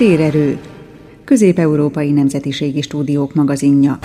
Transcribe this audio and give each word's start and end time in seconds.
Térerő, 0.00 0.60
Közép-Európai 1.24 2.10
Nemzetiségi 2.10 2.82
Stúdiók 2.82 3.34
magazinja. 3.34 3.98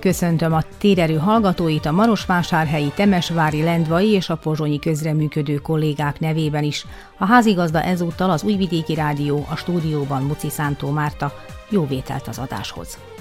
Köszöntöm 0.00 0.52
a 0.52 0.62
térerő 0.78 1.16
hallgatóit 1.16 1.86
a 1.86 1.92
Marosvásárhelyi, 1.92 2.92
Temesvári, 2.94 3.62
Lendvai 3.62 4.10
és 4.10 4.28
a 4.28 4.36
Pozsonyi 4.36 4.78
közreműködő 4.78 5.56
kollégák 5.56 6.20
nevében 6.20 6.62
is. 6.62 6.86
A 7.18 7.24
házigazda 7.24 7.82
ezúttal 7.82 8.30
az 8.30 8.42
Újvidéki 8.42 8.94
Rádió, 8.94 9.46
a 9.50 9.56
stúdióban 9.56 10.22
Muci 10.22 10.50
Szántó 10.50 10.90
Márta. 10.90 11.32
Jó 11.68 11.86
vételt 11.86 12.28
az 12.28 12.38
adáshoz! 12.38 13.11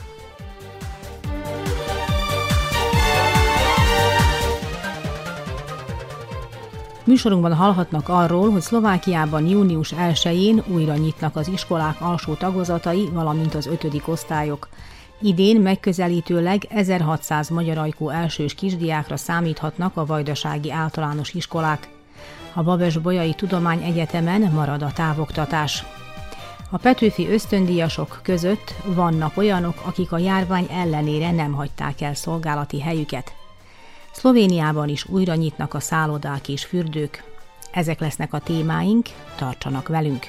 Műsorunkban 7.04 7.54
hallhatnak 7.54 8.10
arról, 8.10 8.52
hogy 8.52 8.62
Szlovákiában 8.62 9.48
június 9.48 9.94
1-én 9.98 10.64
újra 10.68 10.96
nyitnak 10.96 11.36
az 11.36 11.48
iskolák 11.48 12.02
alsó 12.02 12.34
tagozatai, 12.34 13.10
valamint 13.14 13.56
az 13.56 13.66
ötödik 13.68 14.08
osztályok. 14.08 14.68
Idén 15.22 15.62
megközelítőleg 15.62 16.68
1600 16.70 17.50
magyar 17.50 17.78
ajkú 17.78 18.10
elsős 18.10 18.54
kisdiákra 18.54 19.18
számíthatnak 19.18 19.98
a 19.98 20.06
vajdasági 20.06 20.72
általános 20.72 21.34
iskolák. 21.34 21.90
A 22.54 22.64
Babes 22.64 22.98
Bolyai 22.98 23.34
Tudományegyetemen 23.34 24.42
marad 24.42 24.82
a 24.82 24.92
távoktatás. 24.96 25.86
A 26.70 26.78
Petőfi 26.78 27.30
ösztöndíjasok 27.30 28.20
között 28.24 28.74
vannak 28.86 29.38
olyanok, 29.38 29.82
akik 29.86 30.12
a 30.12 30.18
járvány 30.18 30.68
ellenére 30.72 31.32
nem 31.32 31.52
hagyták 31.52 32.02
el 32.02 32.14
szolgálati 32.14 32.82
helyüket. 32.82 33.41
Szlovéniában 34.12 34.90
is 34.90 35.06
újra 35.06 35.36
nyitnak 35.36 35.74
a 35.74 35.80
szállodák 35.80 36.50
és 36.50 36.66
fürdők. 36.66 37.24
Ezek 37.72 38.00
lesznek 38.00 38.34
a 38.34 38.40
témáink, 38.40 39.08
tartsanak 39.36 39.88
velünk! 39.88 40.26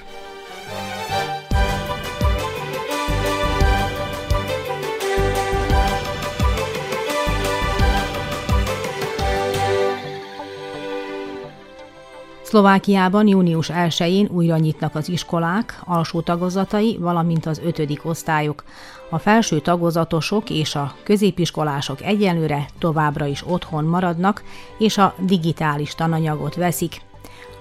Szlovákiában 12.53 13.27
június 13.27 13.71
1-én 13.75 14.29
újra 14.31 14.57
nyitnak 14.57 14.95
az 14.95 15.09
iskolák, 15.09 15.81
alsó 15.85 16.21
tagozatai, 16.21 16.97
valamint 17.01 17.47
az 17.47 17.61
ötödik 17.65 18.05
osztályok. 18.05 18.65
A 19.11 19.19
felső 19.19 19.61
tagozatosok 19.61 20.51
és 20.51 20.75
a 20.75 20.95
középiskolások 21.03 22.03
egyenlőre 22.03 22.67
továbbra 22.79 23.27
is 23.27 23.45
otthon 23.47 23.85
maradnak, 23.85 24.43
és 24.79 24.99
a 24.99 25.15
digitális 25.19 25.95
tananyagot 25.95 26.55
veszik. 26.55 27.01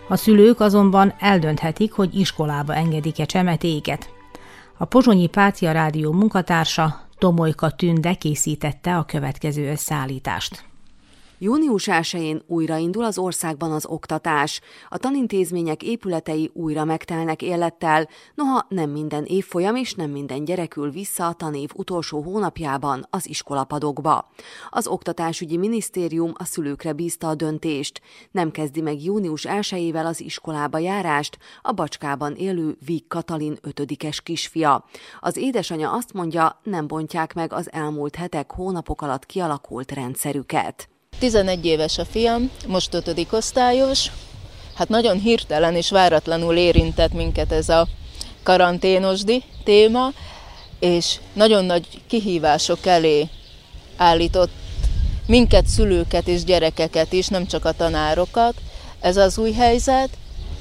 A 0.08 0.16
szülők 0.16 0.59
azonban 0.59 1.14
eldönthetik, 1.20 1.94
hogy 1.94 2.20
iskolába 2.20 2.76
engedik-e 2.76 3.26
csemetéket. 3.26 4.09
A 4.78 4.86
Pozsonyi 4.86 5.28
Pácia 5.28 5.72
Rádió 5.72 6.11
munkatársa 6.11 7.00
Tomolyka 7.17 7.70
Tünde 7.70 8.14
készítette 8.14 8.98
a 8.98 9.03
következő 9.03 9.72
összeállítást. 9.72 10.70
Június 11.44 11.88
1-én 11.92 12.42
újraindul 12.47 13.03
az 13.03 13.17
országban 13.17 13.72
az 13.72 13.86
oktatás. 13.86 14.61
A 14.89 14.97
tanintézmények 14.97 15.83
épületei 15.83 16.50
újra 16.53 16.83
megtelnek 16.83 17.42
élettel, 17.42 18.08
noha 18.36 18.66
nem 18.70 18.89
minden 18.89 19.25
évfolyam 19.25 19.75
és 19.75 19.94
nem 19.94 20.09
minden 20.09 20.45
gyerekül 20.45 20.92
vissza 20.92 21.28
a 21.28 21.33
tanév 21.33 21.70
utolsó 21.75 22.22
hónapjában 22.22 23.08
az 23.09 23.30
iskolapadokba. 23.30 24.30
Az 24.70 24.88
Oktatásügyi 24.88 25.58
Minisztérium 25.58 26.31
a 26.33 26.44
szülőkre 26.44 26.94
bízta 26.94 27.27
a 27.27 27.36
döntést. 27.36 28.02
Nem 28.32 28.52
kezdi 28.52 28.82
meg 28.82 29.04
június 29.04 29.45
1-ével 29.49 30.05
az 30.05 30.21
iskolába 30.21 30.77
járást 30.77 31.37
a 31.61 31.71
Bacskában 31.71 32.36
élő 32.36 32.77
Víg 32.86 33.08
Katalin 33.08 33.58
ötödikes 33.61 34.21
kisfia. 34.21 34.86
Az 35.20 35.37
édesanyja 35.37 35.92
azt 35.92 36.14
mondja, 36.14 36.60
nem 36.64 36.87
bontják 36.87 37.33
meg 37.33 37.54
az 37.54 37.71
elmúlt 37.71 38.16
hetek, 38.16 38.52
hónapok 38.52 39.02
alatt 39.02 39.26
kialakult 39.26 39.92
rendszerüket. 39.92 40.89
11 41.21 41.65
éves 41.65 41.98
a 41.98 42.05
fiam, 42.05 42.49
most 42.67 42.93
ötödik 42.93 43.33
osztályos. 43.33 44.05
Hát 44.73 44.89
nagyon 44.89 45.20
hirtelen 45.20 45.76
és 45.76 45.89
váratlanul 45.89 46.55
érintett 46.55 47.14
minket 47.14 47.52
ez 47.52 47.70
a 47.70 47.87
karanténosdi 48.43 49.43
téma, 49.64 50.11
és 50.80 51.20
nagyon 51.33 51.65
nagy 51.65 51.86
kihívások 52.08 52.86
elé 52.86 53.30
állított 53.98 54.52
minket, 55.26 55.67
szülőket 55.67 56.27
és 56.27 56.43
gyerekeket 56.43 57.14
is, 57.14 57.27
nem 57.27 57.45
csak 57.45 57.65
a 57.65 57.71
tanárokat. 57.71 58.54
Ez 58.99 59.17
az 59.17 59.37
új 59.37 59.52
helyzet, 59.52 60.10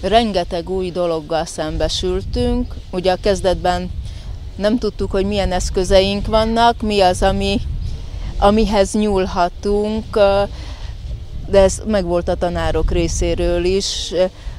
rengeteg 0.01 0.71
új 0.71 0.91
dologgal 0.91 1.45
szembesültünk. 1.45 2.75
Ugye 2.91 3.13
a 3.13 3.21
kezdetben 3.21 3.91
nem 4.57 4.79
tudtuk, 4.79 5.11
hogy 5.11 5.25
milyen 5.25 5.53
eszközeink 5.53 6.27
vannak, 6.27 6.81
mi 6.81 7.01
az, 7.01 7.23
ami 7.23 7.61
amihez 8.41 8.93
nyúlhatunk, 8.93 10.17
de 11.47 11.61
ez 11.61 11.83
megvolt 11.87 12.29
a 12.29 12.35
tanárok 12.35 12.91
részéről 12.91 13.65
is. 13.65 14.13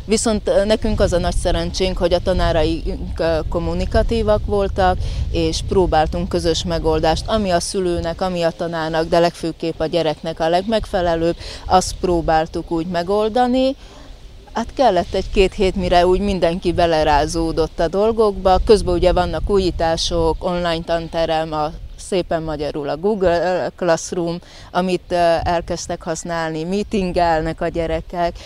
Viszont 0.06 0.66
nekünk 0.66 1.00
az 1.00 1.14
a 1.14 1.19
nagy 1.19 1.36
szerencsénk, 1.36 1.97
hogy 1.97 2.14
a 2.14 2.20
tanáraink 2.20 3.24
kommunikatívak 3.50 4.46
voltak, 4.46 4.97
és 5.31 5.59
próbáltunk 5.68 6.30
közös 6.30 6.64
megoldást, 6.64 7.28
ami 7.28 7.50
a 7.50 7.59
szülőnek, 7.59 8.22
ami 8.22 8.41
a 8.41 8.50
tanárnak, 8.50 9.08
de 9.08 9.20
legfőképp 9.20 9.80
a 9.80 9.86
gyereknek 9.86 10.40
a 10.40 10.50
legmegfelelőbb, 10.50 11.36
azt 11.66 11.96
próbáltuk 12.00 12.72
úgy 12.72 12.88
megoldani. 12.88 13.75
Hát 14.53 14.74
kellett 14.74 15.14
egy-két 15.14 15.53
hét, 15.53 15.75
mire 15.75 16.08
úgy 16.08 16.20
mindenki 16.20 16.72
belerázódott 16.72 17.80
a 17.80 17.88
dolgokba. 17.88 18.59
Közben 18.66 18.94
ugye 18.94 19.14
vannak 19.14 19.50
újítások, 19.50 20.44
online 20.44 20.84
tanterem, 20.86 21.53
a 21.53 21.72
szépen 22.11 22.44
magyarul 22.44 22.89
a 22.89 22.97
Google 22.97 23.72
Classroom, 23.75 24.39
amit 24.72 25.11
elkezdtek 25.44 26.03
használni, 26.03 26.63
meetingelnek 26.63 27.61
a 27.61 27.67
gyerekek, 27.67 28.38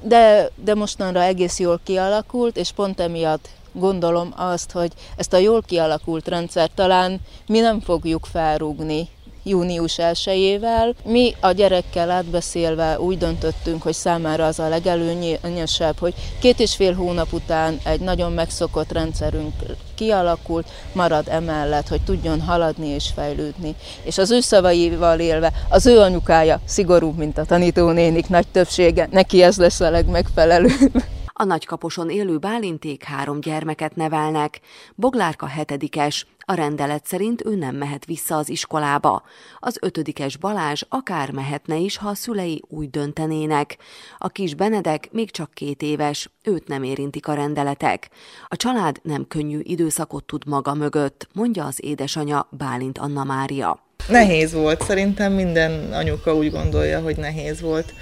de, 0.00 0.50
de 0.54 0.74
mostanra 0.74 1.22
egész 1.22 1.58
jól 1.58 1.80
kialakult, 1.84 2.56
és 2.56 2.72
pont 2.72 3.00
emiatt 3.00 3.48
gondolom 3.72 4.32
azt, 4.36 4.70
hogy 4.72 4.92
ezt 5.16 5.32
a 5.32 5.36
jól 5.36 5.62
kialakult 5.62 6.28
rendszert 6.28 6.72
talán 6.74 7.20
mi 7.46 7.58
nem 7.58 7.80
fogjuk 7.80 8.26
felrúgni 8.26 9.08
június 9.48 9.98
1 9.98 10.60
Mi 11.04 11.34
a 11.40 11.52
gyerekkel 11.52 12.10
átbeszélve 12.10 13.00
úgy 13.00 13.18
döntöttünk, 13.18 13.82
hogy 13.82 13.92
számára 13.92 14.46
az 14.46 14.58
a 14.58 14.68
legelőnyösebb, 14.68 15.98
hogy 15.98 16.14
két 16.40 16.60
és 16.60 16.76
fél 16.76 16.94
hónap 16.94 17.32
után 17.32 17.78
egy 17.84 18.00
nagyon 18.00 18.32
megszokott 18.32 18.92
rendszerünk 18.92 19.54
kialakult, 19.94 20.68
marad 20.92 21.28
emellett, 21.28 21.88
hogy 21.88 22.00
tudjon 22.00 22.40
haladni 22.40 22.88
és 22.88 23.10
fejlődni. 23.14 23.74
És 24.02 24.18
az 24.18 24.30
ő 24.30 24.40
szavaival 24.40 25.18
élve, 25.18 25.52
az 25.68 25.86
ő 25.86 25.98
anyukája 25.98 26.60
szigorú, 26.64 27.10
mint 27.16 27.38
a 27.38 27.44
tanítónénik 27.44 28.28
nagy 28.28 28.48
többsége, 28.48 29.08
neki 29.10 29.42
ez 29.42 29.56
lesz 29.56 29.80
a 29.80 29.90
legmegfelelőbb. 29.90 31.02
A 31.38 31.44
nagykaposon 31.44 32.10
élő 32.10 32.38
Bálinték 32.38 33.04
három 33.04 33.40
gyermeket 33.40 33.96
nevelnek. 33.96 34.60
Boglárka 34.94 35.46
hetedikes, 35.46 36.26
a 36.48 36.54
rendelet 36.54 37.06
szerint 37.06 37.44
ő 37.46 37.54
nem 37.54 37.76
mehet 37.76 38.04
vissza 38.04 38.36
az 38.36 38.48
iskolába. 38.48 39.22
Az 39.58 39.78
ötödikes 39.80 40.36
Balázs 40.36 40.82
akár 40.88 41.30
mehetne 41.30 41.76
is, 41.76 41.96
ha 41.96 42.08
a 42.08 42.14
szülei 42.14 42.62
úgy 42.68 42.90
döntenének. 42.90 43.76
A 44.18 44.28
kis 44.28 44.54
Benedek 44.54 45.08
még 45.12 45.30
csak 45.30 45.50
két 45.54 45.82
éves, 45.82 46.30
őt 46.42 46.68
nem 46.68 46.82
érintik 46.82 47.28
a 47.28 47.34
rendeletek. 47.34 48.10
A 48.48 48.56
család 48.56 49.00
nem 49.02 49.26
könnyű 49.28 49.60
időszakot 49.62 50.24
tud 50.24 50.46
maga 50.46 50.74
mögött, 50.74 51.28
mondja 51.32 51.64
az 51.64 51.84
édesanyja 51.84 52.48
Bálint 52.50 52.98
Anna 52.98 53.24
Mária. 53.24 53.85
Nehéz 54.08 54.52
volt, 54.52 54.82
szerintem 54.82 55.32
minden 55.32 55.92
anyuka 55.92 56.34
úgy 56.34 56.50
gondolja, 56.50 57.00
hogy 57.00 57.16
nehéz 57.16 57.60
volt. 57.60 57.94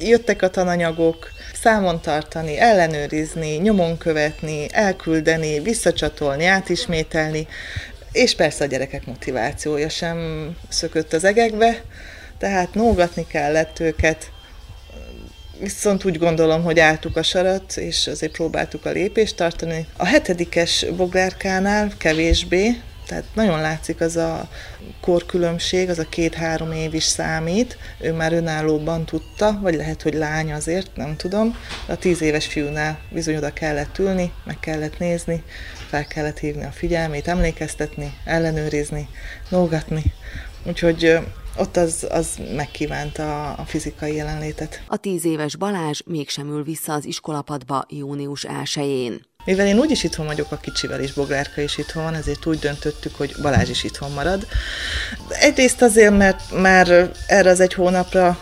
Jöttek 0.00 0.42
a 0.42 0.50
tananyagok, 0.50 1.30
számon 1.54 2.00
tartani, 2.00 2.58
ellenőrizni, 2.58 3.56
nyomon 3.56 3.98
követni, 3.98 4.66
elküldeni, 4.70 5.60
visszacsatolni, 5.60 6.44
átismételni, 6.44 7.46
és 8.12 8.34
persze 8.34 8.64
a 8.64 8.66
gyerekek 8.66 9.06
motivációja 9.06 9.88
sem 9.88 10.50
szökött 10.68 11.12
az 11.12 11.24
egekbe, 11.24 11.82
tehát 12.38 12.74
nógatni 12.74 13.26
kellett 13.26 13.80
őket, 13.80 14.30
viszont 15.60 16.04
úgy 16.04 16.18
gondolom, 16.18 16.62
hogy 16.62 16.80
álltuk 16.80 17.16
a 17.16 17.22
sarat, 17.22 17.76
és 17.76 18.06
azért 18.06 18.32
próbáltuk 18.32 18.84
a 18.84 18.90
lépést 18.90 19.36
tartani. 19.36 19.86
A 19.96 20.06
hetedikes 20.06 20.86
boglárkánál 20.96 21.92
kevésbé, 21.98 22.80
tehát 23.06 23.24
nagyon 23.34 23.60
látszik 23.60 24.00
az 24.00 24.16
a 24.16 24.48
korkülönbség, 25.00 25.88
az 25.88 25.98
a 25.98 26.08
két-három 26.08 26.72
év 26.72 26.94
is 26.94 27.04
számít. 27.04 27.78
Ő 28.00 28.12
már 28.12 28.32
önállóban 28.32 29.04
tudta, 29.04 29.58
vagy 29.62 29.74
lehet, 29.74 30.02
hogy 30.02 30.14
lány 30.14 30.52
azért, 30.52 30.96
nem 30.96 31.16
tudom. 31.16 31.56
De 31.86 31.92
a 31.92 31.96
tíz 31.96 32.22
éves 32.22 32.46
fiúnál 32.46 32.98
bizony 33.10 33.36
oda 33.36 33.52
kellett 33.52 33.98
ülni, 33.98 34.32
meg 34.44 34.60
kellett 34.60 34.98
nézni, 34.98 35.42
fel 35.88 36.06
kellett 36.06 36.38
hívni 36.38 36.64
a 36.64 36.70
figyelmét, 36.70 37.28
emlékeztetni, 37.28 38.14
ellenőrizni, 38.24 39.08
nógatni. 39.48 40.02
Úgyhogy 40.64 41.18
ott 41.56 41.76
az, 41.76 42.06
az 42.10 42.38
megkívánta 42.54 43.52
a 43.52 43.64
fizikai 43.64 44.14
jelenlétet. 44.14 44.82
A 44.86 44.96
tíz 44.96 45.24
éves 45.24 45.56
Balázs 45.56 46.00
mégsem 46.06 46.48
ül 46.48 46.62
vissza 46.62 46.92
az 46.92 47.04
iskolapadba 47.04 47.84
június 47.88 48.46
1-én. 48.48 49.20
Mivel 49.46 49.66
én 49.66 49.78
úgyis 49.78 50.04
itthon 50.04 50.26
vagyok 50.26 50.52
a 50.52 50.56
kicsivel 50.56 51.02
is, 51.02 51.12
Boglárka 51.12 51.60
is 51.60 51.78
itthon 51.78 52.02
van, 52.02 52.14
ezért 52.14 52.46
úgy 52.46 52.58
döntöttük, 52.58 53.16
hogy 53.16 53.34
Balázs 53.42 53.68
is 53.68 53.84
itthon 53.84 54.12
marad. 54.12 54.46
Egyrészt 55.28 55.82
azért, 55.82 56.16
mert 56.16 56.60
már 56.60 57.10
erre 57.26 57.50
az 57.50 57.60
egy 57.60 57.74
hónapra 57.74 58.38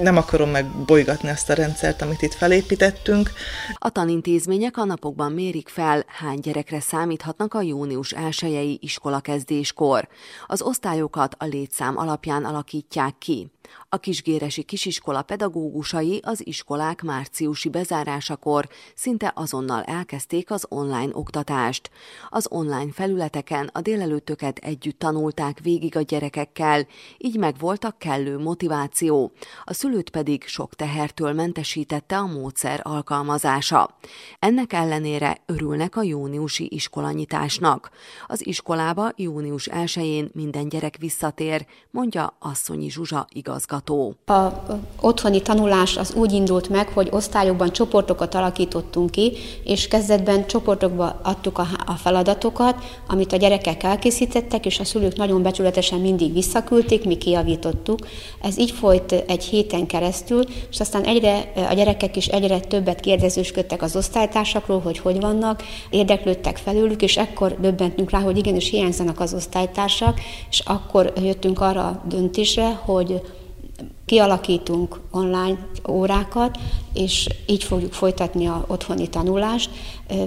nem 0.00 0.16
akarom 0.16 0.50
megbolygatni 0.50 1.28
ezt 1.28 1.50
a 1.50 1.54
rendszert, 1.54 2.02
amit 2.02 2.22
itt 2.22 2.34
felépítettünk. 2.34 3.30
A 3.74 3.90
tanintézmények 3.90 4.76
a 4.76 4.84
napokban 4.84 5.32
mérik 5.32 5.68
fel, 5.68 6.04
hány 6.06 6.40
gyerekre 6.40 6.80
számíthatnak 6.80 7.54
a 7.54 7.62
június 7.62 8.12
1 8.12 8.78
iskolakezdéskor. 8.80 10.08
Az 10.46 10.62
osztályokat 10.62 11.34
a 11.38 11.44
létszám 11.44 11.98
alapján 11.98 12.44
alakítják 12.44 13.14
ki. 13.18 13.50
A 13.90 13.98
kisgéresi 13.98 14.62
kisiskola 14.62 15.22
pedagógusai 15.22 16.20
az 16.22 16.46
iskolák 16.46 17.02
márciusi 17.02 17.68
bezárásakor 17.68 18.68
szinte 18.94 19.32
azonnal 19.34 19.82
elkezdték 19.82 20.50
az 20.50 20.66
online 20.68 21.10
oktatást. 21.12 21.90
Az 22.28 22.46
online 22.50 22.92
felületeken 22.92 23.70
a 23.72 23.80
délelőttöket 23.80 24.58
együtt 24.58 24.98
tanulták 24.98 25.58
végig 25.62 25.96
a 25.96 26.00
gyerekekkel, 26.00 26.86
így 27.18 27.38
megvolt 27.38 27.84
a 27.84 27.94
kellő 27.98 28.38
motiváció. 28.38 29.32
A 29.64 29.72
szülőt 29.72 30.10
pedig 30.10 30.44
sok 30.46 30.74
tehertől 30.74 31.32
mentesítette 31.32 32.16
a 32.16 32.26
módszer 32.26 32.80
alkalmazása. 32.82 33.96
Ennek 34.38 34.72
ellenére 34.72 35.42
örülnek 35.46 35.96
a 35.96 36.02
júniusi 36.02 36.68
iskolanyitásnak. 36.70 37.90
Az 38.26 38.46
iskolába 38.46 39.12
június 39.16 39.68
1-én 39.72 40.30
minden 40.32 40.68
gyerek 40.68 40.96
visszatér, 40.96 41.66
mondja 41.90 42.36
Asszonyi 42.38 42.90
Zsuzsa 42.90 43.26
igazgató 43.32 43.76
igazgató. 43.78 44.14
A 44.26 44.76
otthoni 45.00 45.42
tanulás 45.42 45.96
az 45.96 46.14
úgy 46.14 46.32
indult 46.32 46.68
meg, 46.68 46.88
hogy 46.88 47.08
osztályokban 47.10 47.72
csoportokat 47.72 48.34
alakítottunk 48.34 49.10
ki, 49.10 49.32
és 49.64 49.88
kezdetben 49.88 50.46
csoportokba 50.46 51.20
adtuk 51.22 51.58
a 51.86 51.92
feladatokat, 51.96 52.74
amit 53.08 53.32
a 53.32 53.36
gyerekek 53.36 53.82
elkészítettek, 53.82 54.66
és 54.66 54.78
a 54.80 54.84
szülők 54.84 55.16
nagyon 55.16 55.42
becsületesen 55.42 56.00
mindig 56.00 56.32
visszaküldték, 56.32 57.04
mi 57.04 57.16
kijavítottuk. 57.16 57.98
Ez 58.42 58.58
így 58.58 58.70
folyt 58.70 59.12
egy 59.12 59.44
héten 59.44 59.86
keresztül, 59.86 60.44
és 60.70 60.80
aztán 60.80 61.04
egyre 61.04 61.52
a 61.70 61.74
gyerekek 61.74 62.16
is 62.16 62.26
egyre 62.26 62.60
többet 62.60 63.00
kérdezősködtek 63.00 63.82
az 63.82 63.96
osztálytársakról, 63.96 64.80
hogy 64.80 64.98
hogy 64.98 65.20
vannak, 65.20 65.62
érdeklődtek 65.90 66.56
felőlük, 66.56 67.02
és 67.02 67.16
ekkor 67.16 67.56
döbbentünk 67.60 68.10
rá, 68.10 68.20
hogy 68.20 68.36
igenis 68.36 68.70
hiányzanak 68.70 69.20
az 69.20 69.34
osztálytársak, 69.34 70.20
és 70.50 70.62
akkor 70.64 71.12
jöttünk 71.22 71.60
arra 71.60 71.86
a 71.86 72.02
döntésre, 72.08 72.80
hogy 72.84 73.20
kialakítunk 74.04 75.00
online 75.10 75.66
órákat, 75.88 76.58
és 76.92 77.26
így 77.46 77.64
fogjuk 77.64 77.92
folytatni 77.92 78.46
a 78.46 78.64
otthoni 78.66 79.08
tanulást. 79.08 79.70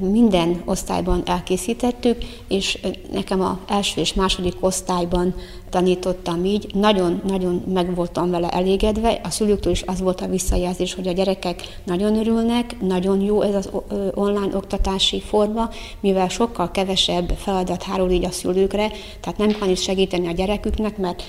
Minden 0.02 0.62
osztályban 0.66 1.22
elkészítettük, 1.26 2.24
és 2.48 2.80
nekem 3.12 3.42
a 3.42 3.60
első 3.68 4.02
és 4.02 4.14
második 4.14 4.56
osztályban 4.60 5.36
tanítottam 5.72 6.46
így, 6.46 6.72
nagyon-nagyon 6.74 7.64
meg 7.74 7.96
voltam 7.96 8.30
vele 8.30 8.50
elégedve. 8.50 9.20
A 9.24 9.30
szülőktől 9.30 9.72
is 9.72 9.82
az 9.82 10.02
volt 10.02 10.22
a 10.22 10.28
visszajelzés, 10.28 10.94
hogy 10.94 11.08
a 11.08 11.12
gyerekek 11.12 11.80
nagyon 11.84 12.18
örülnek, 12.18 12.82
nagyon 12.82 13.22
jó 13.22 13.42
ez 13.42 13.56
az 13.56 13.70
online 14.14 14.56
oktatási 14.56 15.22
forma, 15.22 15.70
mivel 16.00 16.30
sokkal 16.30 16.72
kevesebb 16.72 17.30
feladat 17.30 17.84
hárul 17.84 18.10
így 18.10 18.26
a 18.26 18.32
szülőkre, 18.32 18.92
tehát 19.20 19.40
nem 19.40 19.52
kell 19.60 19.70
is 19.70 19.82
segíteni 19.82 20.28
a 20.28 20.32
gyereküknek, 20.32 20.98
mert 20.98 21.24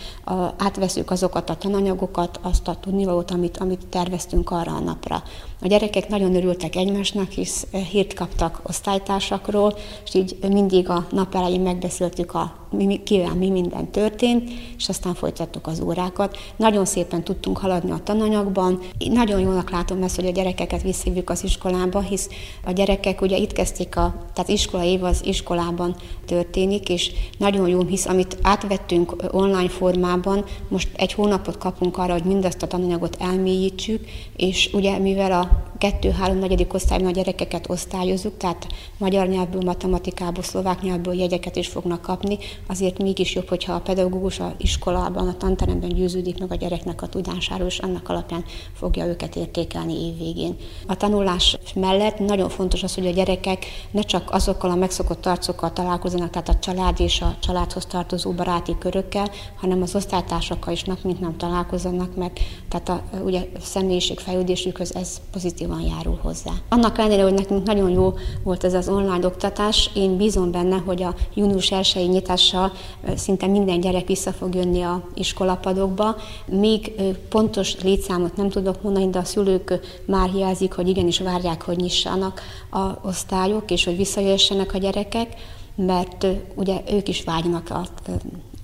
átveszük 0.59 1.11
azokat 1.11 1.51
a 1.51 1.57
tananyagokat, 1.57 2.41
azt 2.43 2.69
a 2.69 2.77
tudnivalót, 2.81 3.31
amit, 3.31 3.57
amit 3.57 3.87
terveztünk 3.87 4.51
arra 4.51 4.73
a 4.73 4.81
napra. 4.81 5.23
A 5.65 5.67
gyerekek 5.67 6.09
nagyon 6.09 6.35
örültek 6.35 6.77
egymásnak, 6.77 7.31
hisz 7.31 7.67
hírt 7.91 8.15
kaptak 8.15 8.61
osztálytársakról, 8.63 9.75
és 10.05 10.15
így 10.15 10.37
mindig 10.49 10.89
a 10.89 11.07
nap 11.11 11.35
elején 11.35 11.61
megbeszéltük, 11.61 12.35
a, 12.35 12.63
kivel 13.05 13.35
mi 13.35 13.51
minden 13.51 13.91
történt, 13.91 14.51
és 14.77 14.89
aztán 14.89 15.15
folytattuk 15.15 15.67
az 15.67 15.81
órákat. 15.81 16.39
Nagyon 16.57 16.85
szépen 16.85 17.25
tudtunk 17.25 17.59
haladni 17.59 17.91
a 17.91 18.01
tananyagban. 18.05 18.79
Nagyon 19.11 19.41
jónak 19.41 19.71
látom 19.71 20.03
ezt, 20.03 20.17
hogy 20.17 20.27
a 20.27 20.31
gyerekeket 20.31 20.83
visszhívjuk 20.83 21.31
az 21.31 21.45
iskolába, 21.45 22.01
hisz 22.01 22.29
a 22.65 22.73
gyerekek 22.73 23.21
ugye 23.21 23.37
itt 23.37 23.53
kezdték, 23.53 23.97
a, 23.97 24.15
tehát 24.33 24.51
iskola 24.51 24.85
év 24.85 25.05
az 25.05 25.21
iskolában 25.25 25.97
történik, 26.27 26.89
és 26.89 27.11
nagyon 27.39 27.69
jó, 27.69 27.85
hisz 27.85 28.07
amit 28.07 28.39
átvettünk 28.43 29.15
online 29.31 29.69
formában, 29.69 30.45
most 30.69 30.89
egy 30.97 31.13
hónapot 31.13 31.59
kapunk 31.59 31.99
arra, 31.99 32.13
hogy 32.13 32.25
mindazt 32.25 32.63
a 32.63 32.67
tananyagot 32.67 33.17
elmélyítsük, 33.21 34.05
és 34.37 34.71
ugye 34.73 34.99
mivel 34.99 35.33
a 35.33 35.52
kettő-három 35.83 36.39
negyedik 36.39 36.75
osztályban 36.75 37.09
a 37.09 37.13
gyerekeket 37.13 37.71
osztályozunk, 37.71 38.37
tehát 38.37 38.67
magyar 38.99 39.29
nyelvből, 39.29 39.63
matematikából, 39.63 40.43
szlovák 40.43 40.83
nyelvből 40.83 41.15
jegyeket 41.15 41.57
is 41.57 41.69
fognak 41.69 42.03
kapni, 42.03 42.39
azért 42.69 42.99
mégis 43.03 43.35
jobb, 43.35 43.49
hogyha 43.49 43.73
a 43.73 43.81
pedagógus 43.81 44.41
a 44.41 44.55
iskolában, 44.57 45.29
a 45.29 45.37
tanteremben 45.37 45.89
győződik 45.89 46.39
meg 46.39 46.53
a 46.53 46.55
gyereknek 46.55 47.03
a 47.03 47.07
tudásáról, 47.07 47.67
és 47.67 47.79
annak 47.79 48.09
alapján 48.09 48.45
fogja 48.73 49.07
őket 49.07 49.37
értékelni 49.37 50.07
évvégén. 50.07 50.57
A 50.87 50.97
tanulás 50.97 51.59
mellett 51.75 52.19
nagyon 52.19 52.49
fontos 52.49 52.83
az, 52.83 52.95
hogy 52.95 53.07
a 53.07 53.11
gyerekek 53.13 53.67
ne 53.91 54.03
csak 54.03 54.31
azokkal 54.33 54.71
a 54.71 54.75
megszokott 54.75 55.27
arcokkal 55.27 55.73
találkozzanak, 55.73 56.31
tehát 56.31 56.49
a 56.49 56.59
család 56.59 57.01
és 57.01 57.21
a 57.21 57.37
családhoz 57.41 57.87
tartozó 57.87 58.33
baráti 58.33 58.77
körökkel, 58.79 59.31
hanem 59.57 59.83
az 59.83 59.95
osztálytársakkal 59.95 60.73
is 60.73 60.85
nap 60.85 61.03
mint 61.03 61.21
nem 61.21 61.37
találkozzanak 61.37 62.17
meg, 62.17 62.33
tehát 62.69 62.89
a, 62.89 63.03
ugye 63.25 63.49
személyiségfejlődésükhöz 63.61 64.95
ez 64.95 65.21
pozitívan 65.43 65.81
járul 65.81 66.19
hozzá. 66.23 66.51
Annak 66.69 66.99
ellenére, 66.99 67.23
hogy 67.23 67.35
nekünk 67.35 67.67
nagyon 67.67 67.91
jó 67.91 68.15
volt 68.43 68.65
ez 68.65 68.75
az 68.75 68.89
online 68.89 69.27
oktatás, 69.27 69.91
én 69.95 70.17
bízom 70.17 70.51
benne, 70.51 70.77
hogy 70.77 71.03
a 71.03 71.15
június 71.35 71.71
1 71.71 72.09
nyitással 72.09 72.73
szinte 73.17 73.47
minden 73.47 73.81
gyerek 73.81 74.07
vissza 74.07 74.33
fog 74.33 74.55
jönni 74.55 74.83
a 74.83 75.09
iskolapadokba. 75.15 76.17
Még 76.47 76.93
pontos 77.29 77.81
létszámot 77.81 78.37
nem 78.37 78.49
tudok 78.49 78.83
mondani, 78.83 79.11
de 79.11 79.19
a 79.19 79.25
szülők 79.25 79.81
már 80.07 80.31
jelzik, 80.35 80.73
hogy 80.73 80.89
igenis 80.89 81.19
várják, 81.19 81.63
hogy 81.63 81.77
nyissanak 81.77 82.41
a 82.71 83.07
osztályok, 83.09 83.71
és 83.71 83.85
hogy 83.85 83.97
visszajössenek 83.97 84.75
a 84.75 84.79
gyerekek, 84.79 85.35
mert 85.75 86.27
ugye 86.55 86.83
ők 86.93 87.09
is 87.09 87.25
vágynak 87.25 87.71
a 87.71 87.87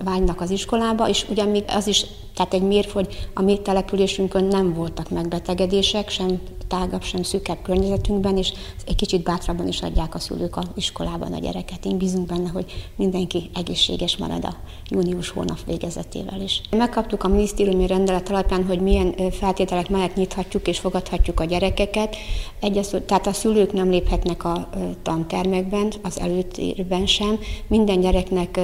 vágynak 0.03 0.41
az 0.41 0.49
iskolába, 0.49 1.09
és 1.09 1.25
ugye 1.29 1.45
még 1.45 1.63
az 1.67 1.87
is, 1.87 2.05
tehát 2.35 2.53
egy 2.53 2.61
mérv, 2.61 2.89
hogy 2.89 3.27
a 3.33 3.41
mi 3.41 3.59
településünkön 3.59 4.43
nem 4.43 4.73
voltak 4.73 5.09
megbetegedések, 5.09 6.09
sem 6.09 6.39
tágabb, 6.67 7.03
sem 7.03 7.23
szűkebb 7.23 7.61
környezetünkben, 7.61 8.37
és 8.37 8.53
egy 8.87 8.95
kicsit 8.95 9.23
bátrabban 9.23 9.67
is 9.67 9.81
adják 9.81 10.15
a 10.15 10.19
szülők 10.19 10.55
a 10.55 10.63
iskolában 10.75 11.33
a 11.33 11.39
gyereket. 11.39 11.85
Én 11.85 11.97
bízunk 11.97 12.27
benne, 12.27 12.49
hogy 12.49 12.65
mindenki 12.95 13.49
egészséges 13.55 14.17
marad 14.17 14.45
a 14.45 14.55
június 14.89 15.29
hónap 15.29 15.65
végezetével 15.65 16.41
is. 16.41 16.61
Megkaptuk 16.69 17.23
a 17.23 17.27
minisztériumi 17.27 17.87
rendelet 17.87 18.29
alapján, 18.29 18.65
hogy 18.65 18.81
milyen 18.81 19.15
feltételek 19.31 19.89
mellett 19.89 20.15
nyithatjuk 20.15 20.67
és 20.67 20.79
fogadhatjuk 20.79 21.39
a 21.39 21.45
gyerekeket. 21.45 22.15
Egyes, 22.59 22.87
tehát 23.05 23.27
a 23.27 23.33
szülők 23.33 23.73
nem 23.73 23.89
léphetnek 23.89 24.43
a 24.43 24.69
tantermekben, 25.03 25.91
az 26.03 26.19
előtérben 26.19 27.05
sem. 27.05 27.39
Minden 27.67 27.99
gyereknek 27.99 28.59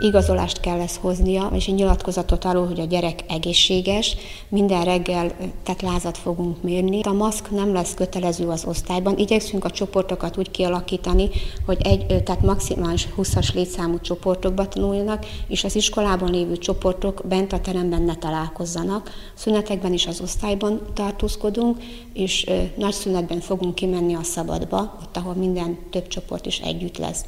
igazolást 0.00 0.60
kell 0.60 0.76
lesz 0.76 0.98
hoznia, 1.00 1.50
és 1.54 1.66
egy 1.66 1.74
nyilatkozatot 1.74 2.44
arról, 2.44 2.66
hogy 2.66 2.80
a 2.80 2.84
gyerek 2.84 3.24
egészséges, 3.28 4.16
minden 4.48 4.84
reggel 4.84 5.32
tehát 5.62 5.82
lázat 5.82 6.18
fogunk 6.18 6.62
mérni. 6.62 7.00
A 7.02 7.12
maszk 7.12 7.50
nem 7.50 7.72
lesz 7.72 7.94
kötelező 7.94 8.48
az 8.48 8.64
osztályban, 8.64 9.18
igyekszünk 9.18 9.64
a 9.64 9.70
csoportokat 9.70 10.36
úgy 10.36 10.50
kialakítani, 10.50 11.28
hogy 11.66 11.78
egy, 11.82 12.22
tehát 12.22 12.42
maximális 12.42 13.08
20-as 13.16 13.54
létszámú 13.54 14.00
csoportokba 14.00 14.68
tanuljanak, 14.68 15.26
és 15.48 15.64
az 15.64 15.76
iskolában 15.76 16.30
lévő 16.30 16.56
csoportok 16.56 17.22
bent 17.28 17.52
a 17.52 17.60
teremben 17.60 18.02
ne 18.02 18.14
találkozzanak. 18.14 19.10
Szünetekben 19.34 19.92
is 19.92 20.06
az 20.06 20.20
osztályban 20.20 20.80
tartózkodunk, 20.94 21.76
és 22.12 22.50
nagy 22.76 22.92
szünetben 22.92 23.40
fogunk 23.40 23.74
kimenni 23.74 24.14
a 24.14 24.22
szabadba, 24.22 24.98
ott, 25.02 25.16
ahol 25.16 25.34
minden 25.34 25.78
több 25.90 26.06
csoport 26.06 26.46
is 26.46 26.58
együtt 26.58 26.98
lesz. 26.98 27.24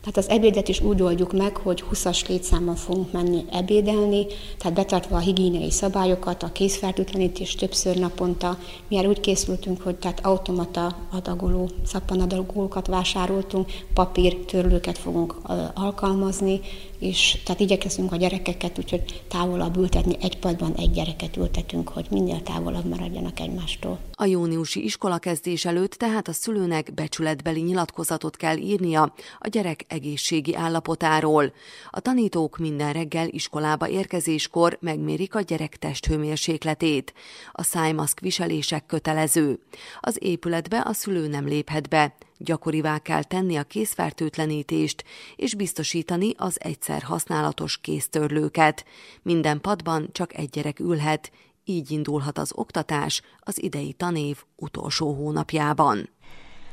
Tehát 0.00 0.16
az 0.16 0.28
ebédet 0.28 0.68
is 0.68 0.80
úgy 0.80 1.02
oldjuk 1.02 1.32
meg, 1.32 1.56
hogy 1.56 1.84
20-as 1.92 2.28
létszámban 2.28 2.74
fogunk 2.74 3.12
menni 3.12 3.44
ebédelni, 3.52 4.26
tehát 4.58 4.76
betartva 4.76 5.16
a 5.16 5.20
higiéniai 5.20 5.70
szabályokat, 5.70 6.42
a 6.42 6.52
készfertőtlenítés 6.52 7.54
többször 7.54 7.96
naponta. 7.96 8.58
Mi 8.88 8.96
erre 8.96 9.08
úgy 9.08 9.20
készültünk, 9.20 9.80
hogy 9.82 9.96
tehát 9.96 10.26
automata 10.26 10.96
adagoló, 11.12 11.70
szappanadagolókat 11.86 12.86
vásároltunk, 12.86 13.70
papír 13.94 14.36
törlőket 14.36 14.98
fogunk 14.98 15.34
alkalmazni, 15.74 16.60
és 17.00 17.38
tehát 17.44 17.60
igyekezünk 17.60 18.12
a 18.12 18.16
gyerekeket 18.16 18.78
úgyhogy 18.78 19.22
távolabb 19.28 19.76
ültetni, 19.76 20.16
egy 20.20 20.38
padban 20.38 20.74
egy 20.76 20.90
gyereket 20.90 21.36
ültetünk, 21.36 21.88
hogy 21.88 22.06
minél 22.10 22.42
távolabb 22.42 22.84
maradjanak 22.84 23.40
egymástól. 23.40 23.98
A 24.12 24.24
júniusi 24.24 24.84
iskolakezdés 24.84 25.64
előtt 25.64 25.92
tehát 25.92 26.28
a 26.28 26.32
szülőnek 26.32 26.94
becsületbeli 26.94 27.60
nyilatkozatot 27.60 28.36
kell 28.36 28.56
írnia 28.56 29.14
a 29.38 29.48
gyerek 29.48 29.84
egészségi 29.88 30.54
állapotáról. 30.54 31.52
A 31.90 32.00
tanítók 32.00 32.58
minden 32.58 32.92
reggel 32.92 33.28
iskolába 33.28 33.88
érkezéskor 33.88 34.78
megmérik 34.80 35.34
a 35.34 35.40
gyerek 35.40 35.76
testhőmérsékletét. 35.76 37.14
A 37.52 37.62
szájmaszk 37.62 38.20
viselések 38.20 38.86
kötelező. 38.86 39.58
Az 40.00 40.16
épületbe 40.20 40.82
a 40.84 40.92
szülő 40.92 41.28
nem 41.28 41.46
léphet 41.46 41.88
be. 41.88 42.14
Gyakorivá 42.42 42.98
kell 42.98 43.22
tenni 43.22 43.56
a 43.56 43.62
készfertőtlenítést, 43.62 45.04
és 45.36 45.54
biztosítani 45.54 46.32
az 46.36 46.60
egyszer 46.60 47.02
használatos 47.02 47.78
kéztörlőket. 47.78 48.84
Minden 49.22 49.60
padban 49.60 50.08
csak 50.12 50.36
egy 50.36 50.48
gyerek 50.48 50.78
ülhet, 50.78 51.32
így 51.64 51.90
indulhat 51.90 52.38
az 52.38 52.52
oktatás 52.54 53.22
az 53.38 53.62
idei 53.62 53.92
tanév 53.92 54.42
utolsó 54.56 55.12
hónapjában. 55.12 56.08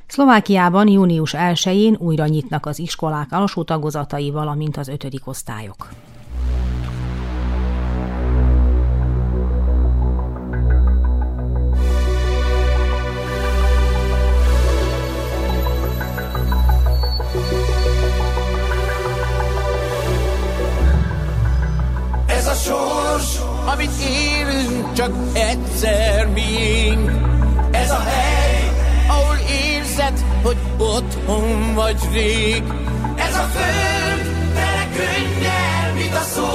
Szlovákiában 0.08 0.88
június 0.88 1.34
1-én 1.38 1.96
újra 2.00 2.28
nyitnak 2.28 2.66
az 2.66 2.80
iskolák 2.80 3.32
alsó 3.32 3.64
tagozatai, 3.64 4.32
valamint 4.32 4.78
az 4.78 4.88
ötödik 4.88 5.28
osztályok. 5.28 5.90
Sors, 23.18 23.40
amit 23.66 23.92
élünk, 24.10 24.94
csak 24.94 25.12
egyszer 25.34 26.28
miénk. 26.28 27.12
Ez 27.72 27.90
a 27.92 28.00
hely, 28.00 28.72
ahol 29.08 29.38
érzed, 29.50 30.26
hogy 30.44 30.58
otthon 30.78 31.74
vagy 31.74 31.98
rég. 32.14 32.64
Ez 33.16 33.36
a 33.36 33.48
föld, 33.54 34.54
tele 34.54 34.88
könnyel, 34.96 35.94
mint 35.94 36.16
a 36.16 36.24
szó 36.34 36.48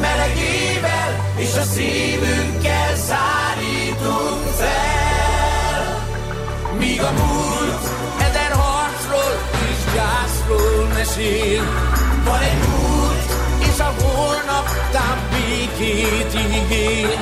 melegével, 0.00 1.32
és 1.36 1.54
a 1.54 1.62
szívünkkel 1.62 2.96
szállítunk 2.96 4.42
fel. 4.56 6.06
Míg 6.78 7.00
a 7.02 7.10
múlt 7.10 7.84
ezer 8.18 8.52
harcról 8.52 9.32
és 9.70 9.94
gyászról 9.94 10.86
mesél, 10.94 11.62
van 12.24 12.40
egy 12.40 12.68
múlt, 12.68 12.77
és 13.78 13.84
a 13.84 13.94
holnap 14.02 14.68
tám 14.92 15.18
békét 15.30 16.34
ígér. 16.34 17.18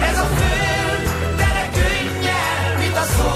Ez 0.00 0.18
a 0.18 0.24
föld 0.24 1.36
tele 1.36 1.68
könnyel, 1.72 2.78
mint 2.78 2.96
a 2.96 3.04
szó 3.16 3.30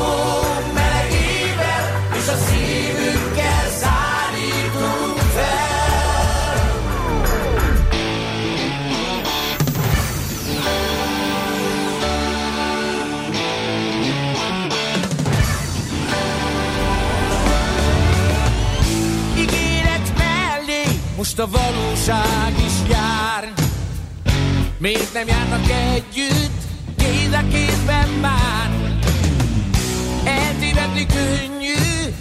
melegével, 0.75 2.03
és 2.19 2.29
a 2.29 2.37
szívünkkel 2.37 3.69
szállítunk 3.81 5.19
fel. 5.19 5.71
Ígéret 19.39 20.13
mellé 20.19 20.83
most 21.17 21.39
a 21.39 21.47
valóság. 21.47 22.62
Miért 24.83 25.13
nem 25.13 25.27
járnak 25.27 25.71
együtt, 25.71 26.61
kéz 26.97 27.33
a 27.33 27.43
kézben 27.51 28.09
már? 28.21 28.71
Eltévedni 30.25 31.07
könnyű, 31.07 31.75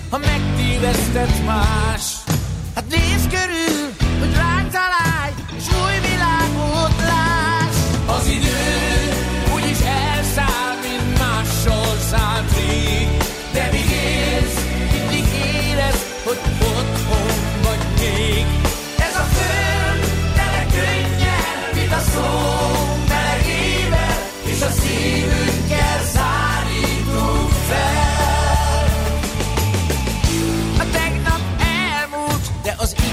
ha 0.09 0.17
megtévesztett 0.17 1.45
más. 1.45 2.01
Hát 2.75 2.85
nézz 2.89 3.27
körül, 3.27 3.89
hogy 4.19 4.35
ránk 4.35 4.50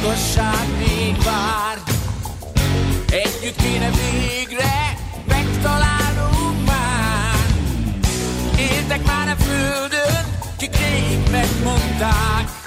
igazság 0.09 0.67
még 0.79 1.23
vár. 1.23 1.79
Együtt 3.11 3.57
kéne 3.57 3.91
végre 3.91 4.97
megtalálnunk 5.27 6.67
már. 6.67 7.47
Éltek 8.59 9.07
már 9.07 9.29
a 9.29 9.43
földön, 9.43 10.25
kik 10.57 10.77
rég 10.77 11.31
megmondták. 11.31 12.58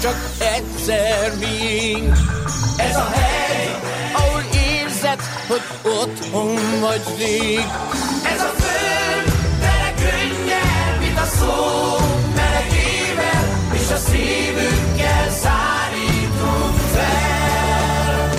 Csak 0.00 0.16
egyszer 0.38 1.32
miénk. 1.38 2.16
Ez 2.76 2.96
a 2.96 3.08
hely, 3.12 3.76
ahol 4.12 4.42
érzed, 4.52 5.20
hogy 5.48 5.62
otthon 5.82 6.80
vagy 6.80 7.02
rég. 7.18 7.66
Ez 8.34 8.40
a 8.40 8.52
föld, 8.60 9.32
tele 9.60 9.94
könnyel, 9.96 10.98
mint 11.00 11.18
a 11.18 11.24
szó 11.38 11.96
melegével, 12.34 13.44
és 13.72 13.90
a 13.90 13.96
szívünkkel 13.96 15.30
szállítunk 15.42 16.76
fel. 16.94 18.30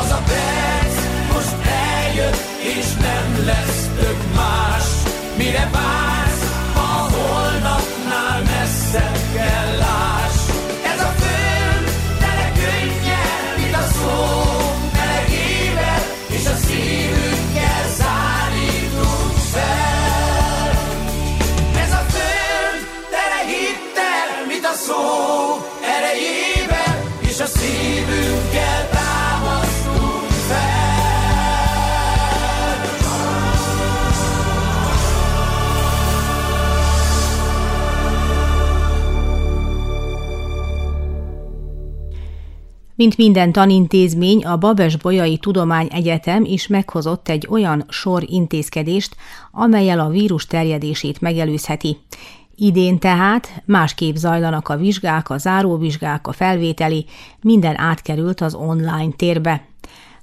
Az 0.00 0.10
a 0.10 0.22
perc 0.26 0.94
most 1.32 1.56
eljött, 1.94 2.40
és 2.76 2.86
nem 3.00 3.44
lesz 3.46 3.88
több 4.00 4.34
más. 4.34 4.84
Mire 5.36 5.68
vársz, 5.72 6.25
Mint 42.96 43.16
minden 43.16 43.52
tanintézmény, 43.52 44.44
a 44.44 44.56
Babes-Bolyai 44.56 45.38
Tudományegyetem 45.38 46.44
is 46.44 46.66
meghozott 46.66 47.28
egy 47.28 47.46
olyan 47.50 47.84
sor 47.88 48.22
intézkedést, 48.26 49.16
amelyel 49.52 50.00
a 50.00 50.08
vírus 50.08 50.46
terjedését 50.46 51.20
megelőzheti. 51.20 51.96
Idén 52.54 52.98
tehát 52.98 53.62
másképp 53.64 54.14
zajlanak 54.14 54.68
a 54.68 54.76
vizsgák, 54.76 55.30
a 55.30 55.38
záróvizsgák, 55.38 56.26
a 56.26 56.32
felvételi, 56.32 57.04
minden 57.40 57.78
átkerült 57.78 58.40
az 58.40 58.54
online 58.54 59.12
térbe. 59.16 59.64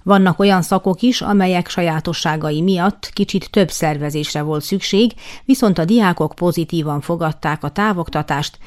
Vannak 0.04 0.40
olyan 0.40 0.62
szakok 0.62 1.02
is, 1.02 1.22
amelyek 1.22 1.68
sajátosságai 1.68 2.62
miatt 2.62 3.10
kicsit 3.14 3.52
több 3.52 3.70
szervezésre 3.70 4.42
volt 4.42 4.64
szükség, 4.64 5.12
viszont 5.46 5.78
a 5.78 5.86
diákok 5.86 6.36
pozitívan 6.36 7.02
fogadták 7.02 7.64
a 7.64 7.70
távoktatást, 7.70 8.58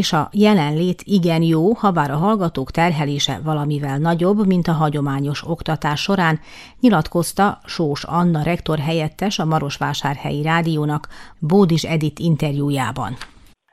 és 0.00 0.12
a 0.12 0.28
jelenlét 0.46 1.00
igen 1.18 1.42
jó, 1.42 1.62
ha 1.80 1.90
bár 1.98 2.10
a 2.10 2.22
hallgatók 2.26 2.70
terhelése 2.70 3.34
valamivel 3.44 3.98
nagyobb, 3.98 4.38
mint 4.46 4.66
a 4.66 4.78
hagyományos 4.82 5.40
oktatás 5.54 6.00
során, 6.00 6.36
nyilatkozta 6.80 7.46
Sós 7.74 8.04
Anna 8.04 8.42
rektor 8.42 8.78
helyettes 8.88 9.38
a 9.38 9.44
Marosvásárhelyi 9.52 10.42
Rádiónak 10.42 11.02
Bódis 11.50 11.84
Edit 11.94 12.18
interjújában. 12.30 13.12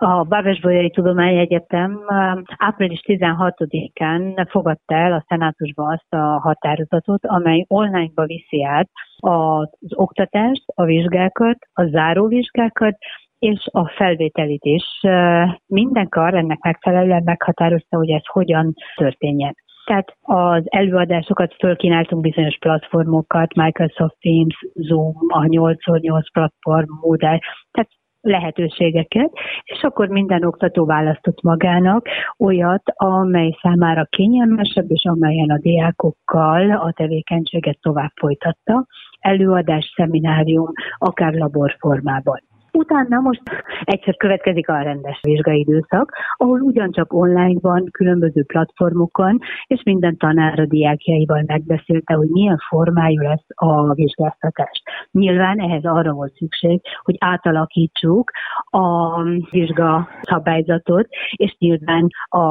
A 0.03 0.23
Bábes-Bolyai 0.23 0.89
Tudományegyetem 0.89 1.91
um, 1.91 2.43
április 2.57 3.01
16-án 3.07 4.47
fogadta 4.49 4.95
el 4.95 5.13
a 5.13 5.23
szenátusba 5.27 5.83
azt 5.83 6.13
a 6.13 6.39
határozatot, 6.39 7.25
amely 7.25 7.65
online-ba 7.67 8.25
viszi 8.25 8.63
át 8.63 8.89
az 9.17 9.69
oktatást, 9.95 10.63
a 10.75 10.83
vizsgákat, 10.83 11.57
a 11.73 11.83
záróvizsgákat, 11.85 12.97
és 13.41 13.67
a 13.71 13.87
felvételit 13.89 14.65
is. 14.65 14.83
Minden 15.65 16.09
kar 16.09 16.33
ennek 16.33 16.59
megfelelően 16.61 17.21
meghatározta, 17.23 17.97
hogy 17.97 18.09
ez 18.09 18.25
hogyan 18.25 18.73
történjen. 18.95 19.55
Tehát 19.85 20.15
az 20.21 20.63
előadásokat 20.65 21.53
fölkínáltunk 21.59 22.21
bizonyos 22.21 22.57
platformokat, 22.59 23.53
Microsoft 23.55 24.15
Teams, 24.19 24.55
Zoom, 24.73 25.15
a 25.27 25.41
8x8 25.41 26.23
platform, 26.33 26.87
Moodle, 27.01 27.39
tehát 27.71 27.89
lehetőségeket, 28.21 29.31
és 29.63 29.81
akkor 29.81 30.07
minden 30.07 30.43
oktató 30.43 30.85
választott 30.85 31.41
magának 31.41 32.07
olyat, 32.37 32.83
amely 32.95 33.57
számára 33.61 34.05
kényelmesebb, 34.05 34.91
és 34.91 35.03
amelyen 35.03 35.49
a 35.49 35.57
diákokkal 35.57 36.71
a 36.71 36.91
tevékenységet 36.95 37.77
tovább 37.81 38.11
folytatta, 38.19 38.85
előadás, 39.19 39.93
szeminárium, 39.95 40.71
akár 40.97 41.33
laborformában. 41.33 42.49
Utána 42.73 43.19
most 43.19 43.41
egyszer 43.83 44.17
következik 44.17 44.69
a 44.69 44.81
rendes 44.81 45.19
vizsgai 45.21 45.59
időszak, 45.59 46.11
ahol 46.37 46.59
ugyancsak 46.59 47.13
online 47.13 47.59
van, 47.61 47.87
különböző 47.91 48.43
platformokon, 48.43 49.39
és 49.67 49.81
minden 49.83 50.17
tanár 50.17 50.59
a 50.59 50.65
diákjaival 50.65 51.43
megbeszélte, 51.47 52.13
hogy 52.13 52.27
milyen 52.27 52.57
formájú 52.67 53.21
lesz 53.21 53.45
a 53.55 53.93
vizsgáztatás. 53.93 54.81
Nyilván 55.11 55.59
ehhez 55.59 55.83
arra 55.83 56.11
volt 56.11 56.33
szükség, 56.33 56.81
hogy 57.03 57.15
átalakítsuk 57.19 58.31
a 58.69 59.21
vizsga 59.49 60.09
szabályzatot, 60.21 61.07
és 61.35 61.55
nyilván 61.59 62.07
a 62.29 62.45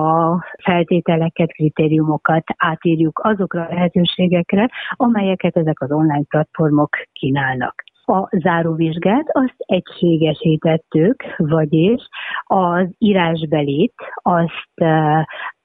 feltételeket, 0.62 1.52
kritériumokat 1.52 2.44
átírjuk 2.56 3.20
azokra 3.22 3.60
a 3.60 3.74
lehetőségekre, 3.74 4.70
amelyeket 4.90 5.56
ezek 5.56 5.80
az 5.80 5.90
online 5.90 6.24
platformok 6.28 6.96
kínálnak 7.12 7.88
a 8.10 8.28
záróvizsgát 8.30 9.26
azt 9.32 9.54
egységesítettük, 9.56 11.24
vagyis 11.36 12.08
az 12.44 12.88
írásbelit 12.98 13.94
azt 14.14 14.84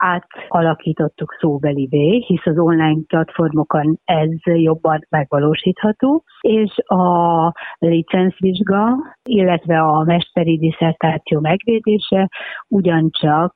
átalakítottuk 0.06 1.36
szóbelivé, 1.40 2.24
hisz 2.28 2.46
az 2.46 2.58
online 2.58 3.02
platformokon 3.08 4.00
ez 4.04 4.30
jobban 4.44 5.06
megvalósítható, 5.10 6.24
és 6.42 6.78
a 6.86 7.52
licencvizsga, 7.78 8.96
illetve 9.24 9.80
a 9.80 10.04
mesteri 10.04 10.58
diszertáció 10.58 11.40
megvédése 11.40 12.30
ugyancsak 12.68 13.56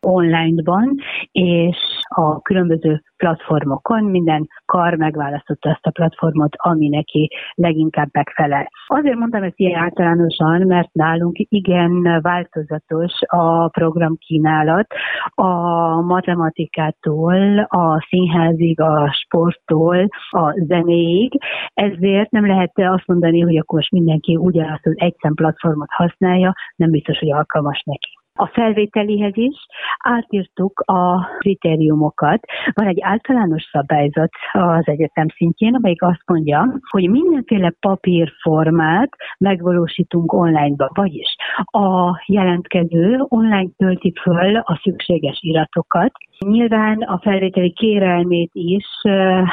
online-ban, 0.00 0.94
és 1.32 1.76
a 2.08 2.40
különböző 2.42 3.02
platformokon 3.16 4.04
minden 4.04 4.48
kar 4.64 4.94
megválasztotta 4.94 5.70
azt 5.70 5.86
a 5.86 5.90
platformot, 5.90 6.54
ami 6.56 6.88
neki 6.88 7.30
leginkább 7.54 8.08
megfelel. 8.12 8.68
Azért 8.86 9.16
mondtam 9.16 9.42
ezt 9.42 9.58
ilyen 9.58 9.80
általánosan, 9.80 10.62
mert 10.66 10.92
nálunk 10.92 11.36
igen 11.38 12.20
változatos 12.22 13.12
a 13.26 13.68
programkínálat, 13.68 14.86
a 15.34 15.65
matematikától, 16.00 17.58
a 17.58 18.06
színházig, 18.08 18.80
a 18.80 19.12
sporttól, 19.12 20.08
a 20.30 20.54
zenéig, 20.66 21.32
ezért 21.74 22.30
nem 22.30 22.46
lehet 22.46 22.72
azt 22.74 23.06
mondani, 23.06 23.40
hogy 23.40 23.56
akkor 23.56 23.78
most 23.78 23.90
mindenki 23.90 24.36
ugyanazt 24.36 24.86
az 24.86 24.94
egyszem 24.96 25.34
platformot 25.34 25.90
használja, 25.90 26.54
nem 26.76 26.90
biztos, 26.90 27.18
hogy 27.18 27.32
alkalmas 27.32 27.82
neki. 27.84 28.15
A 28.36 28.46
felvételihez 28.46 29.36
is 29.36 29.66
átírtuk 29.98 30.80
a 30.80 31.26
kritériumokat. 31.38 32.40
Van 32.72 32.86
egy 32.86 33.00
általános 33.00 33.62
szabályzat 33.72 34.30
az 34.52 34.86
egyetem 34.88 35.26
szintjén, 35.36 35.74
amelyik 35.74 36.02
azt 36.02 36.22
mondja, 36.26 36.78
hogy 36.90 37.10
mindenféle 37.10 37.72
papírformát 37.80 39.10
megvalósítunk 39.38 40.32
online-ba. 40.32 40.90
Vagyis 40.94 41.36
a 41.64 42.22
jelentkező 42.26 43.24
online 43.28 43.68
tölti 43.76 44.12
föl 44.22 44.56
a 44.56 44.80
szükséges 44.82 45.38
iratokat. 45.40 46.12
Nyilván 46.38 46.98
a 46.98 47.18
felvételi 47.18 47.72
kérelmét 47.72 48.50
is 48.52 48.86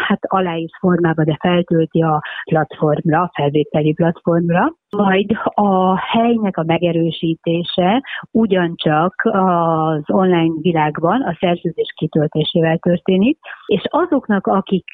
hát 0.08 0.20
aláírt 0.22 0.78
formába, 0.80 1.24
de 1.24 1.38
feltölti 1.40 2.02
a 2.02 2.22
platformra, 2.44 3.22
a 3.22 3.32
felvételi 3.34 3.94
platformra 3.94 4.74
majd 4.96 5.30
a 5.54 5.98
helynek 5.98 6.58
a 6.58 6.64
megerősítése 6.64 8.04
ugyancsak 8.32 9.14
az 9.24 10.04
online 10.08 10.54
világban 10.62 11.22
a 11.22 11.38
szerződés 11.40 11.94
kitöltésével 11.96 12.78
történik, 12.78 13.40
és 13.66 13.82
azoknak, 13.90 14.48
akik 14.48 14.86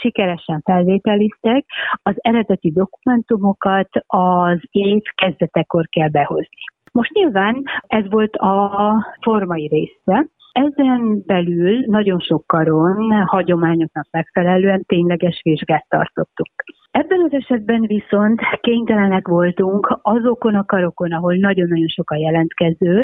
sikeresen 0.00 0.60
felvételiztek, 0.64 1.64
az 2.02 2.14
eredeti 2.16 2.70
dokumentumokat 2.70 3.88
az 4.06 4.58
év 4.70 5.02
kezdetekor 5.14 5.86
kell 5.88 6.08
behozni. 6.08 6.62
Most 6.92 7.12
nyilván 7.12 7.62
ez 7.86 8.04
volt 8.10 8.36
a 8.36 8.92
formai 9.20 9.66
része, 9.66 10.26
ezen 10.52 11.22
belül 11.26 11.84
nagyon 11.86 12.20
sok 12.20 12.46
karon 12.46 13.26
hagyományoknak 13.26 14.06
megfelelően 14.10 14.84
tényleges 14.86 15.40
vizsgát 15.42 15.86
tartottunk. 15.88 16.52
Ebben 17.00 17.20
az 17.20 17.32
esetben 17.32 17.80
viszont 17.86 18.40
kénytelenek 18.60 19.28
voltunk 19.28 19.98
azokon 20.02 20.54
a 20.54 20.64
karokon, 20.64 21.12
ahol 21.12 21.34
nagyon-nagyon 21.34 21.88
sok 21.88 22.10
a 22.10 22.16
jelentkező, 22.16 23.00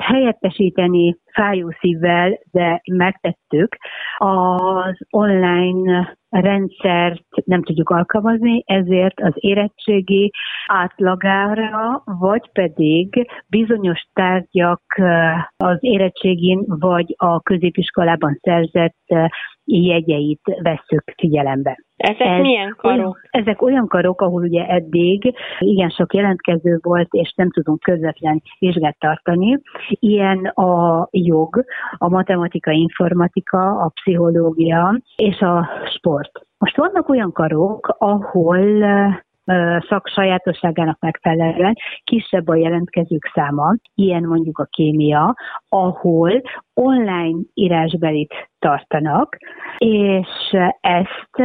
helyettesíteni 0.00 1.16
fájó 1.32 1.74
szívvel, 1.80 2.38
de 2.50 2.80
megtettük 2.92 3.76
az 4.16 4.96
online 5.10 6.16
rendszert 6.30 7.24
nem 7.44 7.62
tudjuk 7.62 7.90
alkalmazni, 7.90 8.62
ezért 8.66 9.20
az 9.20 9.32
érettségi 9.34 10.30
átlagára, 10.66 12.02
vagy 12.04 12.50
pedig 12.52 13.30
bizonyos 13.46 14.00
tárgyak 14.12 14.82
az 15.56 15.76
érettségin, 15.80 16.64
vagy 16.66 17.14
a 17.16 17.40
középiskolában 17.40 18.38
szerzett 18.40 19.30
jegyeit 19.64 20.40
veszük 20.62 21.14
figyelembe. 21.16 21.78
Ezek 21.96 22.20
Ez 22.20 22.40
milyen 22.40 22.74
karok? 22.78 22.98
Olyan, 22.98 23.16
ezek 23.30 23.62
olyan 23.62 23.86
karok, 23.86 24.20
ahol 24.20 24.42
ugye 24.42 24.66
eddig 24.66 25.34
igen 25.58 25.90
sok 25.90 26.14
jelentkező 26.14 26.78
volt, 26.82 27.08
és 27.10 27.32
nem 27.36 27.50
tudunk 27.50 27.80
közvetlen 27.80 28.42
vizsgát 28.58 28.98
tartani. 28.98 29.58
Ilyen 29.88 30.44
a 30.44 31.08
jog, 31.10 31.64
a 31.96 32.08
matematika, 32.08 32.70
informatika, 32.70 33.58
a 33.58 33.90
pszichológia 33.94 35.00
és 35.16 35.40
a 35.40 35.68
sport. 35.96 36.30
Most 36.58 36.76
vannak 36.76 37.08
olyan 37.08 37.32
karok, 37.32 37.94
ahol 37.98 38.58
szak 39.88 40.06
sajátosságának 40.06 41.00
megfelelően 41.00 41.74
kisebb 42.04 42.48
a 42.48 42.56
jelentkezők 42.56 43.30
száma, 43.34 43.74
ilyen 43.94 44.22
mondjuk 44.22 44.58
a 44.58 44.68
kémia, 44.70 45.34
ahol 45.68 46.42
online 46.74 47.38
írásbelit 47.54 48.34
tartanak, 48.58 49.36
és 49.78 50.28
ezt 50.80 51.36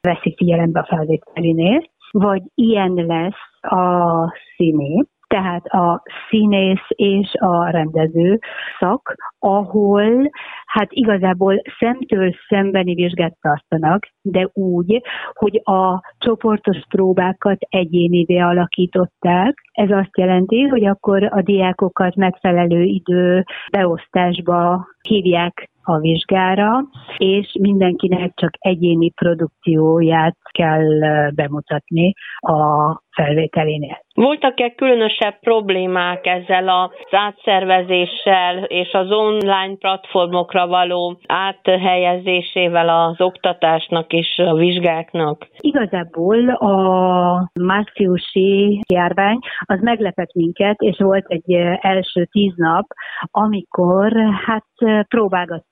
veszik 0.00 0.36
figyelembe 0.36 0.80
a 0.80 0.86
felvételinél, 0.86 1.82
vagy 2.10 2.42
ilyen 2.54 2.92
lesz 2.92 3.72
a 3.72 4.32
színé, 4.56 5.04
tehát 5.28 5.66
a 5.66 6.02
színész 6.28 6.86
és 6.88 7.34
a 7.34 7.70
rendező 7.70 8.38
szak, 8.78 9.14
ahol 9.38 10.30
hát 10.66 10.92
igazából 10.92 11.62
szemtől 11.78 12.32
szembeni 12.48 12.94
vizsgát 12.94 13.36
tartanak, 13.40 14.08
de 14.22 14.48
úgy, 14.52 15.02
hogy 15.32 15.60
a 15.64 16.00
csoportos 16.18 16.78
próbákat 16.88 17.58
egyénivé 17.60 18.38
alakították. 18.38 19.54
Ez 19.72 19.90
azt 19.90 20.18
jelenti, 20.18 20.62
hogy 20.62 20.86
akkor 20.86 21.22
a 21.22 21.42
diákokat 21.42 22.14
megfelelő 22.14 22.82
idő 22.82 23.44
beosztásba 23.70 24.86
hívják 25.08 25.70
a 25.88 25.98
vizsgára, 25.98 26.84
és 27.16 27.56
mindenkinek 27.60 28.32
csak 28.34 28.50
egyéni 28.58 29.10
produkcióját 29.10 30.36
kell 30.50 30.88
bemutatni 31.34 32.12
a 32.38 33.02
felvételénél. 33.10 33.98
Voltak-e 34.14 34.74
különösebb 34.74 35.38
problémák 35.40 36.26
ezzel 36.26 36.68
az 36.68 36.90
átszervezéssel 37.10 38.64
és 38.64 38.92
az 38.92 39.10
online 39.10 39.76
platformokra 39.78 40.66
való 40.66 41.18
áthelyezésével 41.26 42.88
az 42.88 43.20
oktatásnak 43.20 44.12
és 44.12 44.38
a 44.38 44.54
vizsgáknak? 44.54 45.46
Igazából 45.58 46.48
a 46.48 47.50
márciusi 47.60 48.80
járvány 48.88 49.38
az 49.60 49.80
meglepett 49.80 50.34
minket, 50.34 50.80
és 50.80 50.96
volt 50.98 51.26
egy 51.28 51.52
első 51.80 52.24
tíz 52.24 52.52
nap, 52.56 52.86
amikor 53.30 54.12
hát 54.46 54.66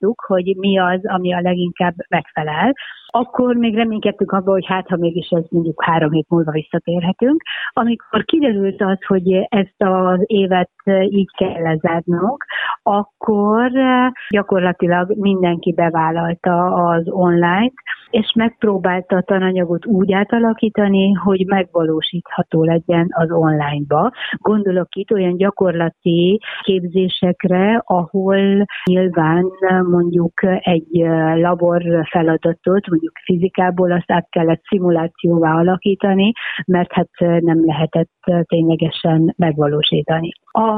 próbálgattuk, 0.07 0.25
hogy 0.27 0.57
mi 0.57 0.79
az, 0.79 1.01
ami 1.03 1.33
a 1.33 1.41
leginkább 1.41 1.95
megfelel. 2.09 2.73
Akkor 3.19 3.55
még 3.55 3.75
reménykedtünk 3.75 4.33
abban, 4.33 4.53
hogy 4.53 4.67
hát, 4.67 4.89
ha 4.89 4.97
mégis 4.97 5.29
ez 5.29 5.45
mondjuk 5.51 5.85
három 5.85 6.11
hét 6.11 6.29
múlva 6.29 6.51
visszatérhetünk. 6.51 7.43
Amikor 7.73 8.25
kiderült 8.25 8.83
az, 8.83 8.99
hogy 9.07 9.33
ezt 9.49 9.83
az 9.83 10.21
évet 10.27 10.71
így 11.09 11.31
kell 11.37 11.63
lezárnunk, 11.63 12.45
akkor 12.83 13.71
gyakorlatilag 14.29 15.17
mindenki 15.17 15.73
bevállalta 15.73 16.73
az 16.73 17.03
online 17.09 17.73
és 18.11 18.33
megpróbálta 18.35 19.17
a 19.17 19.23
tananyagot 19.23 19.87
úgy 19.87 20.13
átalakítani, 20.13 21.13
hogy 21.13 21.47
megvalósítható 21.47 22.65
legyen 22.65 23.07
az 23.11 23.31
online-ba. 23.31 24.13
Gondolok 24.33 24.95
itt 24.95 25.13
olyan 25.13 25.37
gyakorlati 25.37 26.41
képzésekre, 26.61 27.83
ahol 27.85 28.65
nyilván 28.85 29.45
mondjuk 29.91 30.33
egy 30.61 30.89
labor 31.35 31.83
feladatot, 32.11 32.89
mondjuk 32.89 33.06
fizikából 33.25 33.93
azt 33.93 34.13
át 34.13 34.27
kellett 34.31 34.63
szimulációvá 34.69 35.55
alakítani, 35.55 36.33
mert 36.67 36.93
hát 36.93 37.09
nem 37.19 37.65
lehetett 37.65 38.11
ténylegesen 38.43 39.35
megvalósítani. 39.37 40.31
A 40.45 40.69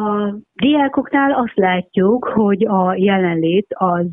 diákoknál 0.55 1.33
azt 1.33 1.57
látjuk, 1.57 2.25
hogy 2.25 2.67
a 2.67 2.95
jelenlét 2.95 3.67
az 3.69 4.07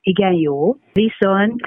igen 0.00 0.32
jó, 0.32 0.74
viszont 0.92 1.62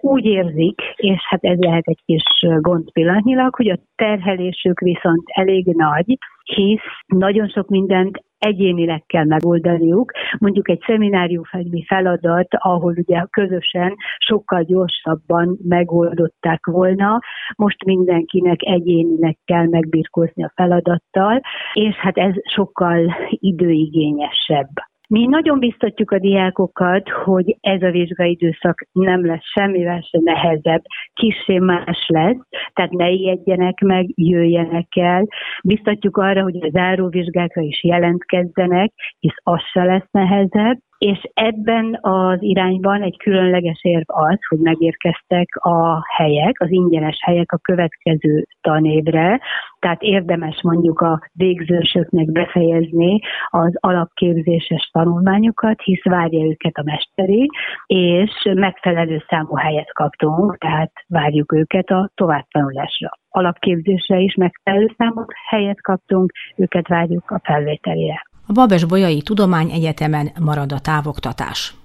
úgy 0.00 0.24
érzik, 0.24 0.80
és 0.96 1.20
hát 1.28 1.44
ez 1.44 1.58
lehet 1.58 1.86
egy 1.86 2.00
kis 2.04 2.22
gond 2.60 2.92
pillanatnyilag, 2.92 3.54
hogy 3.54 3.68
a 3.68 3.78
terhelésük 3.94 4.80
viszont 4.80 5.22
elég 5.26 5.66
nagy, 5.66 6.18
hisz 6.44 6.80
nagyon 7.06 7.48
sok 7.48 7.68
mindent 7.68 8.18
egyénileg 8.44 9.02
kell 9.06 9.24
megoldaniuk. 9.24 10.12
Mondjuk 10.38 10.68
egy 10.68 10.82
szemináriumfejlmi 10.86 11.84
feladat, 11.86 12.48
ahol 12.50 12.94
ugye 12.96 13.24
közösen 13.30 13.94
sokkal 14.18 14.62
gyorsabban 14.62 15.58
megoldották 15.62 16.66
volna, 16.66 17.20
most 17.56 17.84
mindenkinek 17.84 18.58
egyénileg 18.62 19.38
kell 19.44 19.66
megbirkózni 19.66 20.44
a 20.44 20.52
feladattal, 20.54 21.40
és 21.72 21.94
hát 21.94 22.18
ez 22.18 22.34
sokkal 22.54 23.14
időigényesebb. 23.28 24.91
Mi 25.14 25.26
nagyon 25.26 25.58
biztatjuk 25.58 26.10
a 26.10 26.18
diákokat, 26.18 27.08
hogy 27.08 27.56
ez 27.60 27.82
a 27.82 27.90
vizsgaidőszak 27.90 28.86
nem 28.92 29.26
lesz 29.26 29.44
semmivel 29.54 30.00
se 30.00 30.18
nehezebb, 30.22 30.82
kissé 31.12 31.58
más 31.58 32.06
lesz, 32.06 32.40
tehát 32.72 32.90
ne 32.90 33.10
ijedjenek 33.10 33.80
meg, 33.80 34.06
jöjjenek 34.14 34.96
el. 34.96 35.26
Biztatjuk 35.64 36.16
arra, 36.16 36.42
hogy 36.42 36.56
a 36.60 36.70
záróvizsgákra 36.70 37.62
is 37.62 37.84
jelentkezzenek, 37.84 38.92
hisz 39.18 39.36
az 39.42 39.60
se 39.72 39.84
lesz 39.84 40.08
nehezebb, 40.10 40.78
és 40.98 41.20
ebben 41.34 41.98
az 42.00 42.38
irányban 42.40 43.02
egy 43.02 43.16
különleges 43.16 43.80
érv 43.82 44.04
az, 44.06 44.38
hogy 44.48 44.58
megérkeztek 44.58 45.48
a 45.54 46.06
helyek, 46.16 46.60
az 46.60 46.70
ingyenes 46.70 47.18
helyek 47.20 47.52
a 47.52 47.58
következő 47.62 48.46
tanévre, 48.62 49.40
tehát 49.78 50.02
érdemes 50.02 50.62
mondjuk 50.62 51.00
a 51.00 51.20
végzősöknek 51.32 52.32
befejezni 52.32 53.20
az 53.48 53.72
alapképzéses 53.80 54.90
tanulmányokat, 54.92 55.82
hisz 55.82 56.04
várja 56.04 56.44
őket 56.44 56.74
a 56.74 56.82
mesteri, 56.82 57.48
és 57.86 58.30
megfelelő 58.54 59.22
számú 59.28 59.54
helyet 59.54 59.92
kaptunk, 59.92 60.58
tehát 60.58 60.92
várjuk 61.06 61.52
őket 61.52 61.88
a 61.88 62.10
továbbtanulásra. 62.14 63.10
Alapképzésre 63.28 64.18
is 64.18 64.34
megfelelő 64.34 64.94
számú 64.96 65.24
helyet 65.48 65.80
kaptunk, 65.80 66.32
őket 66.56 66.88
várjuk 66.88 67.30
a 67.30 67.40
felvételére. 67.44 68.26
A 68.46 68.52
Babes 68.52 68.84
Bolyai 68.84 69.22
Tudományegyetemen 69.22 70.26
marad 70.40 70.72
a 70.72 70.78
távoktatás. 70.78 71.81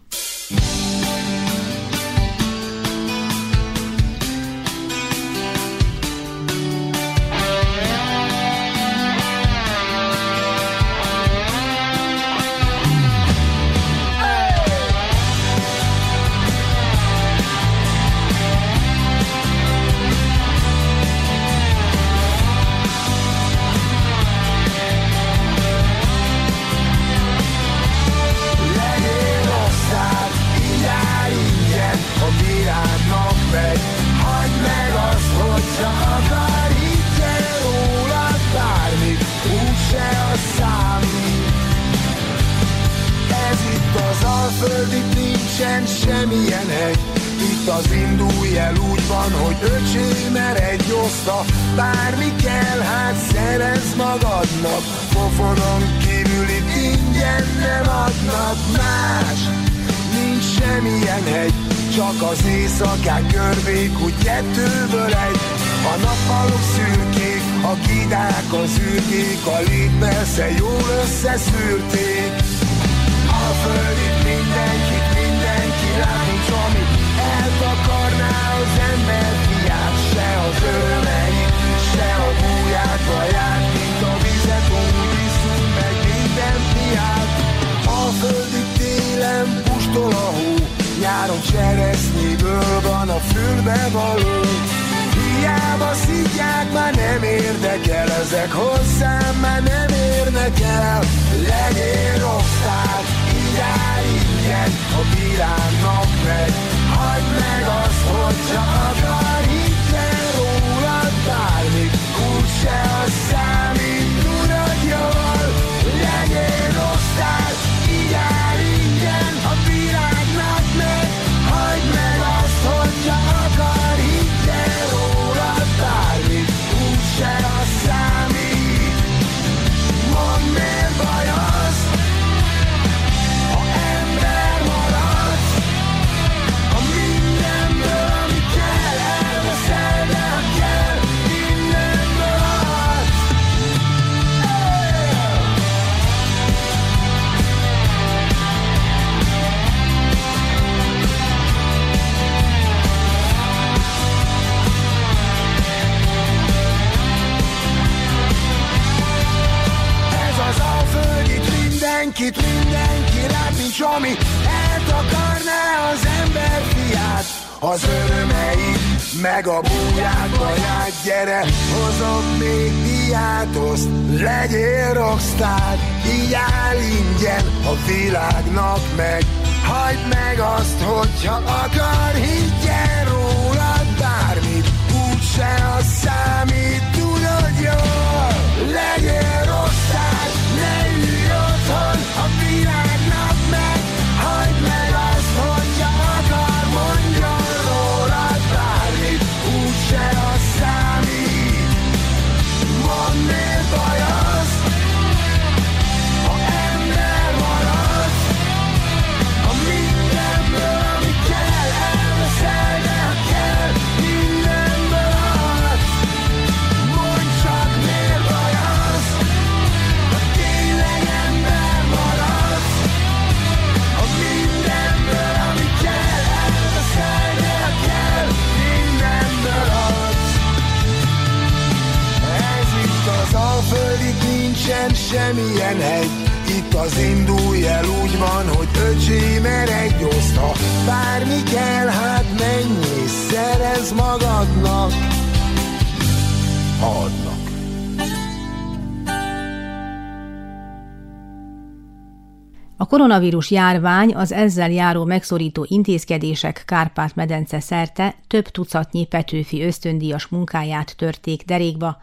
Koronavírus 252.98 253.52
járvány, 253.52 254.16
az 254.16 254.32
ezzel 254.32 254.72
járó 254.72 255.06
megszorító 255.06 255.66
intézkedések 255.70 256.64
Kárpát-medence 256.66 257.60
szerte 257.60 258.16
több 258.28 258.48
tucatnyi 258.48 259.06
Petőfi 259.06 259.64
ösztöndíjas 259.64 260.28
munkáját 260.28 260.96
törték 260.98 261.44
derékba. 261.46 261.98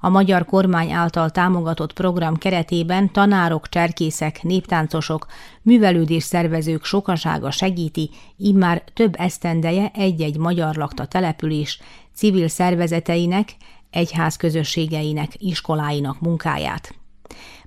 A 0.00 0.08
magyar 0.08 0.44
kormány 0.44 0.90
által 0.92 1.30
támogatott 1.30 1.92
program 1.92 2.36
keretében 2.36 3.12
tanárok, 3.12 3.68
cserkészek, 3.68 4.42
néptáncosok, 4.42 5.26
művelődés 5.62 6.22
szervezők 6.22 6.84
sokasága 6.84 7.50
segíti, 7.50 8.10
immár 8.36 8.82
több 8.94 9.14
esztendeje 9.18 9.90
egy-egy 9.94 10.36
magyar 10.36 10.74
lakta 10.74 11.06
település 11.06 11.80
civil 12.14 12.48
szervezeteinek, 12.48 13.48
egyház 13.90 14.36
közösségeinek, 14.36 15.32
iskoláinak 15.38 16.20
munkáját. 16.20 16.94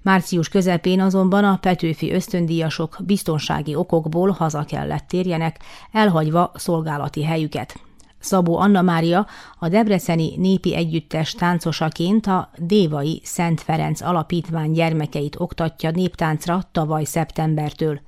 Március 0.02 0.50
közepén 0.50 1.02
azonban 1.02 1.44
a 1.44 1.58
Petőfi 1.58 2.14
ösztöndíjasok 2.14 2.98
biztonsági 3.06 3.76
okokból 3.76 4.30
haza 4.30 4.64
kellett 4.64 5.08
térjenek, 5.08 5.60
elhagyva 5.92 6.52
szolgálati 6.56 7.24
helyüket. 7.24 7.80
Szabó 8.20 8.58
Anna 8.58 8.82
Mária 8.82 9.28
a 9.60 9.68
Debreceni 9.68 10.38
Népi 10.38 10.76
Együttes 10.76 11.32
táncosaként 11.32 12.28
a 12.28 12.50
Dévai 12.58 13.22
Szent 13.24 13.62
Ferenc 13.62 14.02
Alapítvány 14.02 14.72
gyermekeit 14.72 15.36
oktatja 15.40 15.92
néptáncra 15.92 16.62
tavaly 16.72 17.04
szeptembertől. 17.04 18.00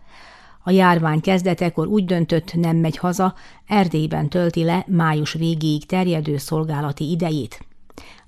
A 0.63 0.71
járvány 0.71 1.21
kezdetekor 1.21 1.87
úgy 1.87 2.05
döntött, 2.05 2.53
nem 2.53 2.77
megy 2.77 2.97
haza, 2.97 3.33
Erdélyben 3.67 4.29
tölti 4.29 4.63
le 4.63 4.85
május 4.87 5.33
végéig 5.33 5.85
terjedő 5.85 6.37
szolgálati 6.37 7.09
idejét. 7.09 7.68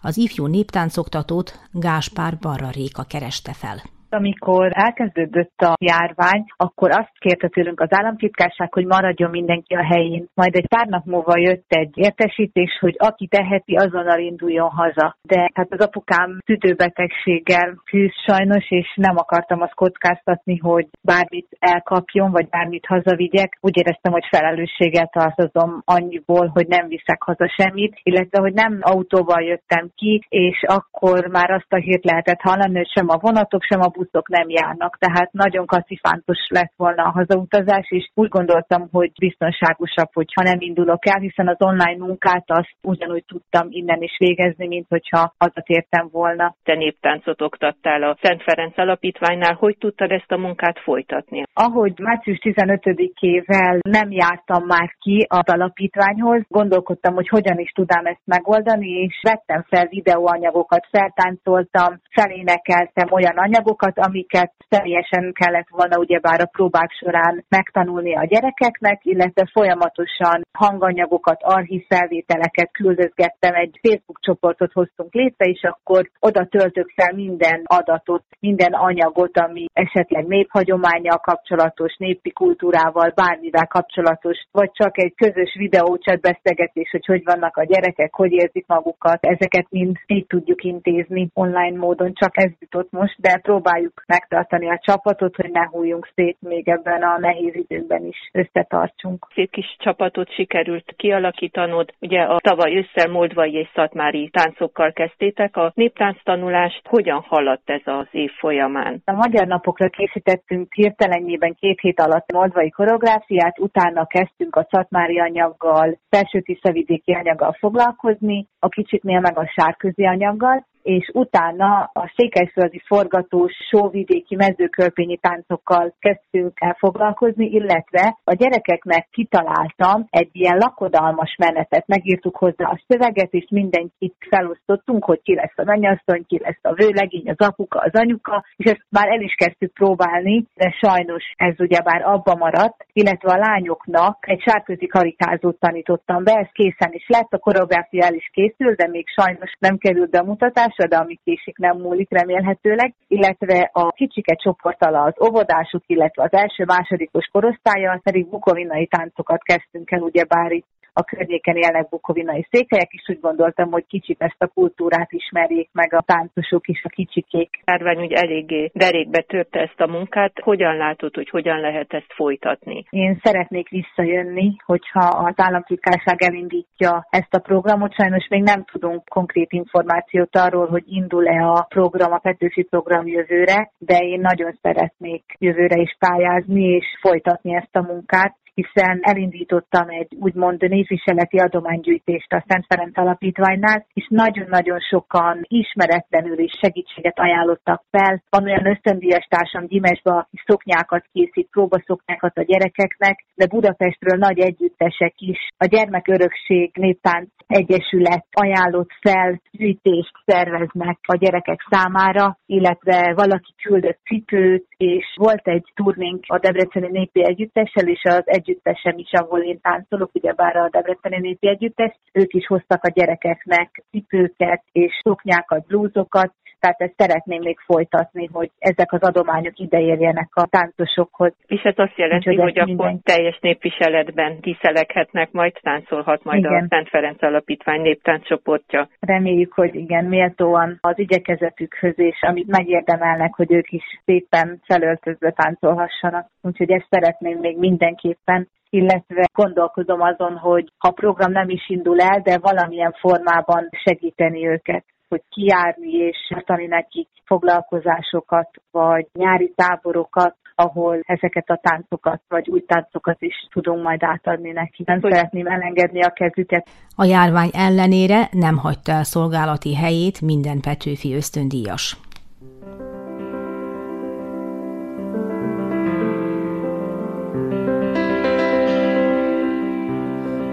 Az 0.01 0.17
ifjú 0.17 0.45
néptáncoktatót 0.45 1.59
Gáspár 1.71 2.37
Barra 2.37 2.69
Réka 2.69 3.03
kereste 3.03 3.53
fel. 3.53 4.00
Amikor 4.13 4.71
elkezdődött 4.73 5.59
a 5.61 5.73
járvány, 5.79 6.45
akkor 6.57 6.89
azt 6.91 7.17
kérte 7.19 7.47
tőlünk 7.47 7.79
az 7.79 7.87
államtitkárság, 7.89 8.73
hogy 8.73 8.85
maradjon 8.85 9.29
mindenki 9.29 9.73
a 9.73 9.85
helyén. 9.85 10.25
Majd 10.33 10.55
egy 10.55 10.67
pár 10.67 10.87
nap 10.87 11.05
múlva 11.05 11.37
jött 11.37 11.65
egy 11.67 11.91
értesítés, 11.93 12.77
hogy 12.79 12.95
aki 12.97 13.27
teheti, 13.27 13.75
azonnal 13.75 14.19
induljon 14.19 14.69
haza. 14.69 15.15
De 15.21 15.49
hát 15.53 15.73
az 15.73 15.79
apukám 15.79 16.37
tüdőbetegséggel 16.45 17.81
küzd 17.85 18.13
sajnos, 18.27 18.65
és 18.69 18.93
nem 18.95 19.17
akartam 19.17 19.61
azt 19.61 19.73
kockáztatni, 19.73 20.57
hogy 20.57 20.87
bármit 21.01 21.47
elkapjon, 21.59 22.31
vagy 22.31 22.49
bármit 22.49 22.85
hazavigyek. 22.85 23.57
Úgy 23.61 23.77
éreztem, 23.77 24.11
hogy 24.11 24.27
felelősséget 24.29 25.11
tartozom 25.11 25.81
annyiból, 25.85 26.47
hogy 26.53 26.67
nem 26.67 26.87
viszek 26.87 27.21
haza 27.21 27.47
semmit, 27.57 27.99
illetve 28.03 28.39
hogy 28.39 28.53
nem 28.53 28.79
autóval 28.81 29.41
jöttem 29.41 29.91
ki, 29.95 30.25
és 30.29 30.63
akkor 30.67 31.27
már 31.27 31.51
azt 31.51 31.73
a 31.73 31.75
hírt 31.75 32.05
lehetett 32.05 32.41
hallani, 32.41 32.77
hogy 32.77 32.91
sem 32.91 33.09
a 33.09 33.17
vonatok, 33.17 33.63
sem 33.63 33.81
a 33.81 33.89
buszok 34.01 34.27
nem 34.29 34.49
járnak, 34.49 34.97
tehát 34.97 35.31
nagyon 35.31 35.65
kacifántos 35.65 36.39
lett 36.49 36.73
volna 36.77 37.03
a 37.03 37.11
hazautazás, 37.11 37.87
és 37.89 38.09
úgy 38.13 38.29
gondoltam, 38.29 38.87
hogy 38.91 39.11
biztonságosabb, 39.19 40.11
hogyha 40.13 40.41
nem 40.43 40.59
indulok 40.59 41.07
el, 41.07 41.19
hiszen 41.19 41.47
az 41.47 41.59
online 41.59 42.05
munkát 42.05 42.43
azt 42.45 42.75
ugyanúgy 42.81 43.25
tudtam 43.25 43.67
innen 43.69 44.01
is 44.01 44.15
végezni, 44.17 44.67
mint 44.67 44.85
hogyha 44.89 45.33
hazatértem 45.37 46.07
volna. 46.11 46.55
Te 46.63 46.75
néptáncot 46.75 47.41
oktattál 47.41 48.03
a 48.03 48.17
Szent 48.21 48.43
Ferenc 48.43 48.77
Alapítványnál, 48.77 49.53
hogy 49.53 49.77
tudtad 49.77 50.11
ezt 50.11 50.31
a 50.31 50.37
munkát 50.37 50.79
folytatni? 50.79 51.43
Ahogy 51.53 51.99
március 51.99 52.39
15-ével 52.41 53.79
nem 53.81 54.11
jártam 54.11 54.63
már 54.65 54.95
ki 54.99 55.25
az 55.29 55.47
alapítványhoz, 55.53 56.41
gondolkodtam, 56.47 57.13
hogy 57.13 57.27
hogyan 57.27 57.59
is 57.59 57.71
tudám 57.71 58.05
ezt 58.05 58.25
megoldani, 58.25 58.89
és 58.89 59.19
vettem 59.21 59.65
fel 59.69 59.85
videóanyagokat, 59.87 60.87
feltáncoltam, 60.91 61.99
felénekeltem 62.09 63.07
olyan 63.11 63.37
anyagokat, 63.37 63.90
amiket 63.97 64.53
személyesen 64.69 65.33
kellett 65.33 65.69
volna 65.69 65.97
ugyebár 65.97 66.41
a 66.41 66.45
próbák 66.45 66.91
során 66.91 67.45
megtanulni 67.49 68.15
a 68.15 68.25
gyerekeknek, 68.25 68.99
illetve 69.03 69.49
folyamatosan 69.51 70.41
hanganyagokat, 70.51 71.39
archív 71.43 71.85
felvételeket 71.87 72.71
küldözgettem, 72.71 73.53
egy 73.53 73.79
Facebook 73.81 74.19
csoportot 74.21 74.71
hoztunk 74.71 75.13
létre, 75.13 75.45
és 75.45 75.61
akkor 75.61 76.09
oda 76.19 76.45
töltök 76.45 76.91
fel 76.95 77.13
minden 77.15 77.61
adatot, 77.65 78.23
minden 78.39 78.73
anyagot, 78.73 79.37
ami 79.37 79.65
esetleg 79.73 80.25
néphagyományjal 80.27 81.17
kapcsolatos, 81.17 81.95
népi 81.97 82.31
kultúrával, 82.31 83.11
bármivel 83.15 83.67
kapcsolatos, 83.67 84.37
vagy 84.51 84.71
csak 84.71 84.97
egy 84.97 85.13
közös 85.15 85.55
videócsat 85.57 86.21
beszélgetés, 86.21 86.89
hogy 86.91 87.05
hogy 87.05 87.23
vannak 87.23 87.57
a 87.57 87.63
gyerekek, 87.63 88.13
hogy 88.13 88.31
érzik 88.31 88.65
magukat. 88.67 89.25
Ezeket 89.25 89.65
mind 89.69 89.97
így 90.05 90.27
tudjuk 90.27 90.63
intézni 90.63 91.29
online 91.33 91.77
módon, 91.77 92.13
csak 92.13 92.37
ez 92.37 92.51
jutott 92.59 92.91
most, 92.91 93.21
de 93.21 93.37
próbáljuk 93.37 93.80
megtartani 94.07 94.69
a 94.69 94.79
csapatot, 94.83 95.35
hogy 95.35 95.51
ne 95.51 95.65
hújjunk 95.65 96.09
szét 96.15 96.37
még 96.39 96.67
ebben 96.69 97.01
a 97.01 97.19
nehéz 97.19 97.55
időkben 97.55 98.05
is 98.05 98.29
összetartsunk. 98.31 99.27
Szép 99.33 99.51
kis 99.51 99.75
csapatot 99.79 100.33
sikerült 100.33 100.93
kialakítanod. 100.95 101.93
Ugye 101.99 102.21
a 102.21 102.39
tavaly 102.39 102.75
ősszel 102.75 103.11
Moldvai 103.11 103.53
és 103.53 103.67
Szatmári 103.73 104.29
táncokkal 104.29 104.91
kezdtétek. 104.91 105.57
A 105.57 105.71
néptánctanulást 105.75 106.87
hogyan 106.87 107.21
haladt 107.27 107.69
ez 107.69 107.81
az 107.85 108.07
év 108.11 108.31
folyamán? 108.31 109.01
A 109.05 109.11
Magyar 109.11 109.47
Napokra 109.47 109.89
készítettünk 109.89 110.73
hirtelenjében 110.73 111.55
két 111.59 111.79
hét 111.79 111.99
alatt 111.99 112.31
moldvai 112.31 112.69
koreográfiát, 112.69 113.59
utána 113.59 114.05
kezdtünk 114.05 114.55
a 114.55 114.67
Szatmári 114.69 115.19
anyaggal, 115.19 115.97
felső 116.09 116.41
tiszavidéki 116.41 117.13
anyaggal 117.13 117.55
foglalkozni, 117.59 118.47
a 118.59 118.67
kicsiknél 118.67 119.19
meg 119.19 119.37
a 119.37 119.51
sárközi 119.55 120.05
anyaggal, 120.05 120.65
és 120.83 121.09
utána 121.13 121.89
a 121.93 122.13
székelyföldi 122.15 122.81
forgatós 122.85 123.53
sóvidéki 123.69 124.35
mezőkölpényi 124.35 125.17
táncokkal 125.17 125.93
kezdtünk 125.99 126.53
el 126.55 126.75
foglalkozni, 126.79 127.45
illetve 127.45 128.17
a 128.23 128.33
gyerekeknek 128.33 129.07
kitaláltam 129.11 130.07
egy 130.09 130.29
ilyen 130.31 130.57
lakodalmas 130.57 131.35
menetet, 131.37 131.87
megírtuk 131.87 132.37
hozzá 132.37 132.65
a 132.65 132.81
szöveget, 132.87 133.33
és 133.33 133.45
mindenkit 133.49 134.15
felosztottunk, 134.29 135.05
hogy 135.05 135.21
ki 135.21 135.35
lesz 135.35 135.53
a 135.55 135.63
mennyasszony, 135.63 136.25
ki 136.27 136.39
lesz 136.43 136.59
a 136.61 136.73
vőlegény, 136.73 137.29
az 137.29 137.47
apuka, 137.47 137.79
az 137.79 137.93
anyuka, 137.93 138.45
és 138.55 138.71
ezt 138.71 138.85
már 138.89 139.07
el 139.07 139.21
is 139.21 139.33
kezdtük 139.33 139.73
próbálni, 139.73 140.45
de 140.55 140.75
sajnos 140.81 141.23
ez 141.35 141.59
ugyebár 141.59 142.01
abba 142.01 142.35
maradt, 142.35 142.85
illetve 142.93 143.31
a 143.31 143.37
lányoknak 143.37 144.17
egy 144.27 144.41
sárközi 144.41 144.87
karikázót 144.87 145.59
tanítottam 145.59 146.23
be, 146.23 146.31
ez 146.31 146.47
készen 146.51 146.91
is 146.91 147.05
lett, 147.07 147.33
a 147.33 147.37
koreográfia 147.37 148.05
el 148.05 148.13
is 148.13 148.29
készül, 148.33 148.73
de 148.73 148.87
még 148.87 149.07
sajnos 149.07 149.51
nem 149.59 149.77
került 149.77 150.09
bemutatás 150.09 150.70
tanulásra, 150.70 150.70
de 150.70 150.70
ami 150.77 151.19
késik 151.23 151.57
nem 151.57 151.77
múlik 151.77 152.09
remélhetőleg, 152.09 152.93
illetve 153.07 153.69
a 153.73 153.91
kicsike 153.91 154.35
csoporttal 154.35 154.95
az 154.95 155.27
óvodások, 155.27 155.83
illetve 155.85 156.23
az 156.23 156.33
első-másodikos 156.33 157.25
korosztálya 157.31 157.99
pedig 158.03 158.29
bukovinai 158.29 158.87
táncokat 158.87 159.43
kezdtünk 159.43 159.91
el, 159.91 160.01
ugyebár 160.01 160.51
itt 160.51 160.70
a 160.93 161.03
környéken 161.03 161.55
élnek 161.55 161.89
bukovinai 161.89 162.47
székelyek, 162.51 162.91
és 162.91 163.03
úgy 163.07 163.19
gondoltam, 163.19 163.71
hogy 163.71 163.85
kicsit 163.87 164.21
ezt 164.21 164.41
a 164.41 164.47
kultúrát 164.47 165.11
ismerjék 165.11 165.69
meg 165.71 165.93
a 165.93 166.01
táncosok 166.01 166.67
is, 166.67 166.83
a 166.83 166.89
kicsikék. 166.89 167.49
Árvány 167.65 167.99
úgy 167.99 168.11
eléggé 168.11 168.71
derékbe 168.73 169.21
törte 169.21 169.59
ezt 169.59 169.81
a 169.81 169.87
munkát. 169.87 170.31
Hogyan 170.43 170.75
látod, 170.75 171.15
hogy 171.15 171.29
hogyan 171.29 171.59
lehet 171.59 171.93
ezt 171.93 172.13
folytatni? 172.15 172.85
Én 172.89 173.19
szeretnék 173.23 173.69
visszajönni, 173.69 174.55
hogyha 174.65 175.07
az 175.07 175.33
államtitkárság 175.35 176.21
elindítja 176.21 177.07
ezt 177.09 177.33
a 177.33 177.39
programot. 177.39 177.93
Sajnos 177.93 178.27
még 178.27 178.41
nem 178.41 178.63
tudunk 178.63 179.07
konkrét 179.09 179.51
információt 179.51 180.35
arról, 180.35 180.67
hogy 180.67 180.83
indul-e 180.85 181.45
a 181.45 181.65
program, 181.69 182.11
a 182.11 182.17
Petőfi 182.17 182.63
program 182.63 183.07
jövőre, 183.07 183.71
de 183.77 183.97
én 183.97 184.19
nagyon 184.19 184.57
szeretnék 184.61 185.23
jövőre 185.37 185.81
is 185.81 185.95
pályázni 185.99 186.63
és 186.63 186.85
folytatni 187.01 187.55
ezt 187.55 187.75
a 187.75 187.81
munkát 187.81 188.35
hiszen 188.53 188.99
elindítottam 189.01 189.89
egy 189.89 190.15
úgymond 190.19 190.69
névviseleti 190.69 191.37
adománygyűjtést 191.37 192.33
a 192.33 192.43
Szent 192.47 192.65
Ferenc 192.67 192.97
Alapítványnál, 192.97 193.85
és 193.93 194.05
nagyon-nagyon 194.09 194.79
sokan 194.79 195.41
ismeretlenül 195.47 196.39
is 196.39 196.51
segítséget 196.61 197.19
ajánlottak 197.19 197.83
fel. 197.91 198.23
Van 198.29 198.43
olyan 198.43 198.67
ösztöndíjas 198.67 199.25
társam 199.29 199.67
Gyimesbe, 199.67 200.11
aki 200.11 200.37
szoknyákat 200.45 201.05
készít, 201.11 201.49
próbaszoknyákat 201.51 202.37
a 202.37 202.43
gyerekeknek, 202.43 203.25
de 203.35 203.47
Budapestről 203.47 204.17
nagy 204.17 204.39
együttesek 204.39 205.13
is. 205.17 205.39
A 205.57 205.65
Gyermekörökség 205.65 206.71
Néptánc 206.73 207.29
Egyesület 207.47 208.25
ajánlott 208.31 208.89
fel, 209.01 209.41
gyűjtést 209.51 210.11
szerveznek 210.25 210.97
a 211.07 211.15
gyerekek 211.15 211.67
számára, 211.69 212.37
illetve 212.45 213.13
valaki 213.15 213.53
küldött 213.63 213.99
cipőt, 214.05 214.65
és 214.77 215.05
volt 215.15 215.47
egy 215.47 215.71
turnénk 215.75 216.23
a 216.27 216.37
Debreceni 216.37 216.87
Népi 216.91 217.23
Együttessel, 217.23 217.87
és 217.87 218.03
az 218.03 218.23
együttesem 218.41 218.97
is, 218.97 219.11
ahol 219.11 219.39
én 219.39 219.59
táncolok, 219.61 220.09
ugyebár 220.13 220.55
a 220.55 220.69
Debreceni 220.69 221.17
Népi 221.17 221.47
Együttes, 221.47 221.99
ők 222.11 222.33
is 222.33 222.47
hoztak 222.47 222.83
a 222.83 222.89
gyerekeknek 222.89 223.83
cipőket 223.91 224.63
és 224.71 224.99
szoknyákat, 225.03 225.65
blúzokat, 225.65 226.33
tehát 226.61 226.81
ezt 226.81 226.93
szeretném 226.97 227.41
még 227.41 227.59
folytatni, 227.59 228.29
hogy 228.31 228.49
ezek 228.59 228.91
az 228.93 229.01
adományok 229.01 229.59
ideérjenek 229.59 230.29
a 230.33 230.47
táncosokhoz. 230.47 231.33
És 231.45 231.61
ez 231.61 231.73
azt 231.77 231.97
jelenti, 231.97 232.29
Úgyhogy 232.29 232.43
hogy 232.43 232.59
akkor 232.59 232.85
minden... 232.85 233.01
teljes 233.03 233.37
népviseletben 233.41 234.39
kiszelekhetnek, 234.39 235.31
majd, 235.31 235.53
táncolhat 235.61 236.23
majd 236.23 236.39
igen. 236.39 236.63
a 236.63 236.65
Szent 236.69 236.89
Ferenc 236.89 237.23
Alapítvány 237.23 237.81
néptánccsoportja. 237.81 238.89
Reméljük, 238.99 239.53
hogy 239.53 239.75
igen, 239.75 240.05
méltóan 240.05 240.77
az 240.81 240.99
igyekezetükhöz, 240.99 241.99
és 241.99 242.21
amit 242.21 242.47
megérdemelnek, 242.47 243.33
hogy 243.33 243.51
ők 243.51 243.71
is 243.71 243.83
szépen 244.05 244.61
felöltözve 244.63 245.31
táncolhassanak. 245.31 246.27
Úgyhogy 246.41 246.71
ezt 246.71 246.87
szeretném 246.89 247.37
még 247.39 247.57
mindenképpen 247.57 248.49
illetve 248.73 249.27
gondolkozom 249.33 250.01
azon, 250.01 250.37
hogy 250.37 250.71
ha 250.77 250.87
a 250.87 250.91
program 250.91 251.31
nem 251.31 251.49
is 251.49 251.69
indul 251.69 251.99
el, 251.99 252.21
de 252.21 252.37
valamilyen 252.37 252.95
formában 252.99 253.69
segíteni 253.83 254.47
őket 254.47 254.85
hogy 255.11 255.21
kijárni 255.29 255.91
és 255.91 256.17
tartani 256.29 256.65
nekik 256.65 257.07
foglalkozásokat, 257.25 258.49
vagy 258.71 259.07
nyári 259.13 259.53
táborokat, 259.55 260.35
ahol 260.55 260.99
ezeket 261.01 261.49
a 261.49 261.59
táncokat, 261.61 262.21
vagy 262.27 262.49
új 262.49 262.61
táncokat 262.61 263.21
is 263.21 263.35
tudunk 263.51 263.83
majd 263.83 264.03
átadni 264.03 264.51
nekik. 264.51 264.87
Nem 264.87 265.01
hogy... 265.01 265.11
szeretném 265.11 265.47
elengedni 265.47 266.01
a 266.03 266.09
kezüket. 266.09 266.69
A 266.95 267.05
járvány 267.05 267.49
ellenére 267.53 268.27
nem 268.31 268.57
hagyta 268.57 268.91
el 268.91 269.03
szolgálati 269.03 269.75
helyét 269.75 270.21
minden 270.21 270.59
Petőfi 270.59 271.13
ösztöndíjas. 271.13 271.97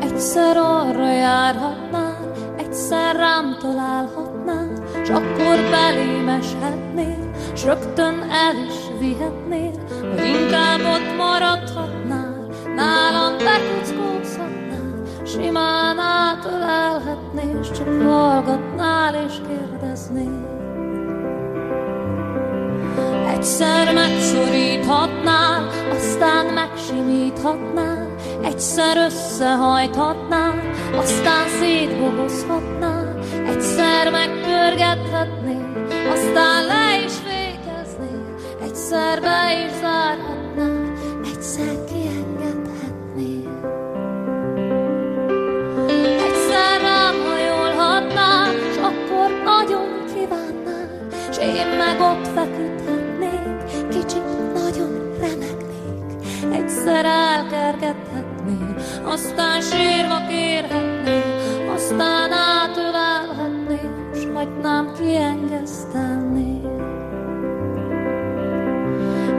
Egyszer 0.00 0.56
arra 0.56 1.10
járhatnál, 1.12 1.87
egyszer 2.68 3.16
rám 3.16 3.56
találhatnál, 3.60 4.68
s 5.04 5.08
akkor 5.08 5.56
belém 5.70 6.28
eshetnél, 6.28 7.30
s 7.54 7.64
rögtön 7.64 8.14
el 8.30 8.56
is 8.68 8.98
vihetnél, 8.98 9.72
vagy 10.16 10.26
inkább 10.26 10.80
ott 10.80 11.16
maradhatnál, 11.16 12.48
nálam 12.76 13.36
bekuckózhatnál, 13.38 15.02
simán 15.24 15.98
átölelhetnél, 15.98 17.62
s 17.62 17.70
csak 17.70 18.02
hallgatnál 18.02 19.14
és 19.14 19.34
kérdeznél. 19.48 20.57
Egyszer 23.34 23.94
megszoríthatnál, 23.94 25.68
aztán 25.90 26.46
megsimíthatnál, 26.46 28.08
Egyszer 28.42 28.96
összehajthatnál, 28.96 30.54
aztán 30.96 31.48
szétbogozhatnál, 31.48 33.18
egyszer 33.46 34.10
megpörgethetnél, 34.10 35.86
aztán 36.12 36.66
le 36.66 37.04
is 37.04 37.12
fékeznél, 37.12 38.34
egyszer 38.62 39.20
be 39.20 39.64
is 39.66 39.72
zárhatnál, 39.80 40.92
egyszer 41.34 41.84
kiengedhetnél. 41.84 43.50
Egyszer 46.26 46.80
rám 46.80 47.14
hajolhatnál, 47.26 48.54
s 48.72 48.76
akkor 48.76 49.42
nagyon 49.44 50.04
kívánnál, 50.14 51.08
s 51.32 51.38
én 51.38 51.66
meg 51.66 52.00
ott 52.00 52.26
feküdhetnék, 52.26 52.57
elkergethetnék, 57.68 58.76
aztán 59.04 59.60
sírva 59.60 60.26
kérhetné, 60.28 61.22
aztán 61.74 62.30
átölelhetné, 62.32 63.80
s 64.14 64.26
hagynám 64.34 64.92
kiengesztelni. 64.98 66.60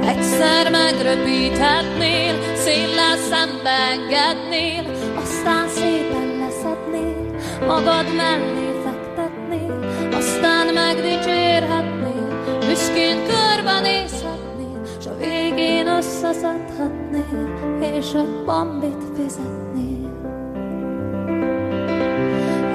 Egyszer 0.05 0.71
megröpíthetnél, 0.71 2.35
széllel 2.55 3.17
szembe 3.29 3.75
engednél, 3.91 4.83
aztán 5.21 5.67
szépen 5.67 6.27
leszednél, 6.39 7.35
magad 7.67 8.15
mellé 8.15 8.69
fektetnél, 8.83 9.79
aztán 10.13 10.73
megdicsérhetnél, 10.73 12.27
büszkén 12.59 13.17
körbenézhetnél, 13.27 14.81
s 15.01 15.05
a 15.05 15.15
végén 15.17 15.87
összeszedhetnél, 15.87 16.98
és 17.82 18.13
a 18.13 18.43
bambit 18.45 19.03
fizetnél. 19.15 20.12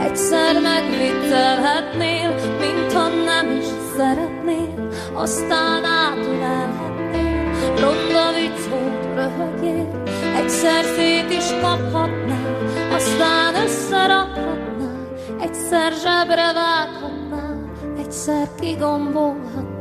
Egyszer 0.02 0.60
megviccelhetnél, 0.60 2.34
mintha 2.60 3.08
nem 3.08 3.56
is 3.56 3.66
szeretnél, 3.96 4.88
aztán 5.14 5.84
átölelhetnél, 5.84 7.52
ronda 7.80 8.32
vicc 8.32 8.68
volt, 8.70 9.14
röhögjél, 9.14 10.02
egyszer 10.36 10.84
szét 10.84 11.30
is 11.30 11.50
kaphatnál, 11.60 12.56
aztán 12.92 13.54
összerakhatnál, 13.54 15.08
egyszer 15.40 15.92
zsebre 15.92 16.52
vághatnál, 16.52 17.70
egyszer 17.98 18.48
kigombolhatnál. 18.60 19.73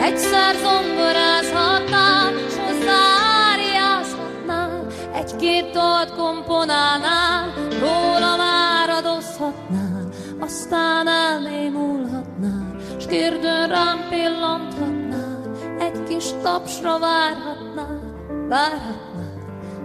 Egyszer 0.00 0.54
zongorázhatnál, 0.54 2.32
s 2.50 2.56
hozzááriázhatnál, 2.56 4.86
egy-két 5.14 5.70
dalt 5.72 6.14
komponálnál, 6.14 7.54
róla 7.80 8.36
már 8.36 8.88
adozhatnál, 8.88 10.08
aztán 10.40 11.08
elnémulhatnál, 11.08 12.76
s 12.98 13.06
kérdőn 13.06 13.68
rám 13.68 14.06
pillanthatnál, 14.08 15.54
egy 15.78 16.02
kis 16.08 16.24
tapsra 16.42 16.98
várhatnál, 16.98 18.00
várhatnál, 18.48 19.38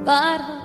várhatnál. 0.04 0.65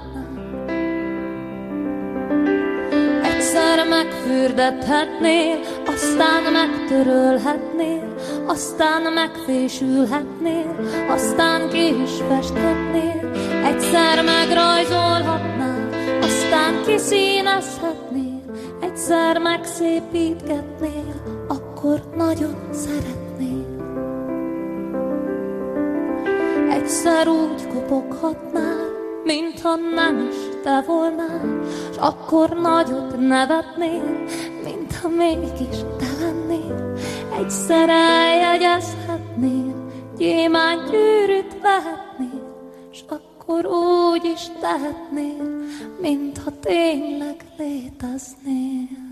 Megfürdethetnél, 3.91 5.59
aztán 5.87 6.43
megtörölhetnél, 6.53 8.15
aztán 8.47 9.13
megfésülhetnél, 9.13 10.77
aztán 11.09 11.69
ki 11.69 12.03
is 12.03 12.11
festhetnél, 12.29 13.31
egyszer 13.65 14.25
megrajzolhatnál, 14.25 15.89
aztán 16.23 16.83
kiszínezhetnél, 16.87 18.43
egyszer 18.81 19.39
megszépítgetnél, 19.39 21.23
akkor 21.49 22.01
nagyon 22.17 22.57
szeretnél. 22.73 23.19
Egyszer 26.71 27.29
úgy 27.29 27.67
kopoghatnál, 27.67 28.89
mintha 29.25 29.77
nem 29.95 30.29
is 30.31 30.50
te 30.63 30.85
volnál, 30.87 31.63
s 31.93 31.97
akkor 31.97 32.49
nagyot 32.49 33.19
nevetnél, 33.19 34.25
mint 34.65 34.97
ha 34.97 35.09
mégis 35.09 35.79
te 35.99 36.07
lennél. 36.21 36.93
Egyszer 37.39 37.89
eljegyezhetnél, 37.89 39.89
gyémánt 40.17 40.91
gyűrűt 40.91 41.61
vehetnél, 41.63 42.69
s 42.93 43.01
akkor 43.09 43.67
úgy 43.67 44.25
is 44.25 44.47
tehetnél, 44.61 45.65
mintha 46.01 46.51
tényleg 46.61 47.45
léteznél. 47.59 49.10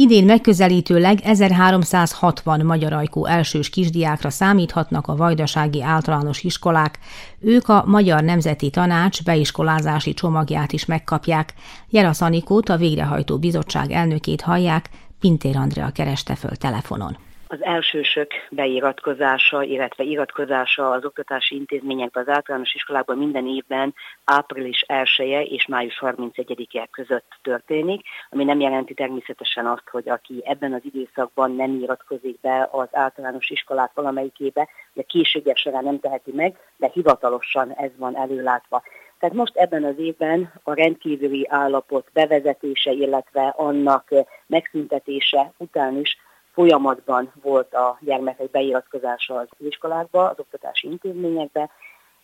Idén 0.00 0.24
megközelítőleg 0.24 1.20
1360 1.20 2.66
magyar 2.66 2.92
ajkú 2.92 3.24
elsős 3.24 3.70
kisdiákra 3.70 4.30
számíthatnak 4.30 5.06
a 5.06 5.16
vajdasági 5.16 5.82
általános 5.82 6.42
iskolák, 6.42 6.98
ők 7.40 7.68
a 7.68 7.84
Magyar 7.86 8.22
Nemzeti 8.22 8.70
Tanács 8.70 9.22
beiskolázási 9.22 10.14
csomagját 10.14 10.72
is 10.72 10.84
megkapják. 10.84 11.54
Jera 11.88 12.12
Szanikót, 12.12 12.68
a 12.68 12.76
végrehajtó 12.76 13.38
bizottság 13.38 13.90
elnökét 13.90 14.40
hallják, 14.40 14.90
Pintér 15.18 15.56
Andrea 15.56 15.90
kereste 15.90 16.34
föl 16.34 16.56
telefonon 16.56 17.16
az 17.52 17.64
elsősök 17.64 18.30
beiratkozása, 18.50 19.62
illetve 19.62 20.04
iratkozása 20.04 20.90
az 20.90 21.04
oktatási 21.04 21.54
intézményekben, 21.54 22.22
az 22.26 22.34
általános 22.34 22.74
iskolákban 22.74 23.18
minden 23.18 23.46
évben 23.46 23.94
április 24.24 24.84
1 24.86 25.52
és 25.52 25.66
május 25.66 25.98
31-e 26.00 26.88
között 26.90 27.38
történik, 27.42 28.02
ami 28.30 28.44
nem 28.44 28.60
jelenti 28.60 28.94
természetesen 28.94 29.66
azt, 29.66 29.88
hogy 29.90 30.08
aki 30.08 30.42
ebben 30.44 30.72
az 30.72 30.80
időszakban 30.82 31.54
nem 31.54 31.74
iratkozik 31.82 32.40
be 32.40 32.68
az 32.72 32.88
általános 32.92 33.50
iskolák 33.50 33.90
valamelyikébe, 33.94 34.68
de 34.92 35.02
később 35.02 35.50
során 35.54 35.84
nem 35.84 36.00
teheti 36.00 36.32
meg, 36.32 36.56
de 36.76 36.90
hivatalosan 36.92 37.72
ez 37.72 37.90
van 37.96 38.16
előlátva. 38.16 38.82
Tehát 39.18 39.34
most 39.34 39.56
ebben 39.56 39.84
az 39.84 39.98
évben 39.98 40.52
a 40.62 40.74
rendkívüli 40.74 41.46
állapot 41.48 42.10
bevezetése, 42.12 42.90
illetve 42.90 43.54
annak 43.56 44.08
megszüntetése 44.46 45.52
után 45.56 45.98
is 45.98 46.18
folyamatban 46.60 47.32
volt 47.42 47.74
a 47.74 47.98
gyermekek 48.00 48.50
beiratkozása 48.50 49.34
az 49.34 49.48
iskolákba, 49.58 50.28
az 50.28 50.38
oktatási 50.38 50.86
intézményekbe. 50.86 51.70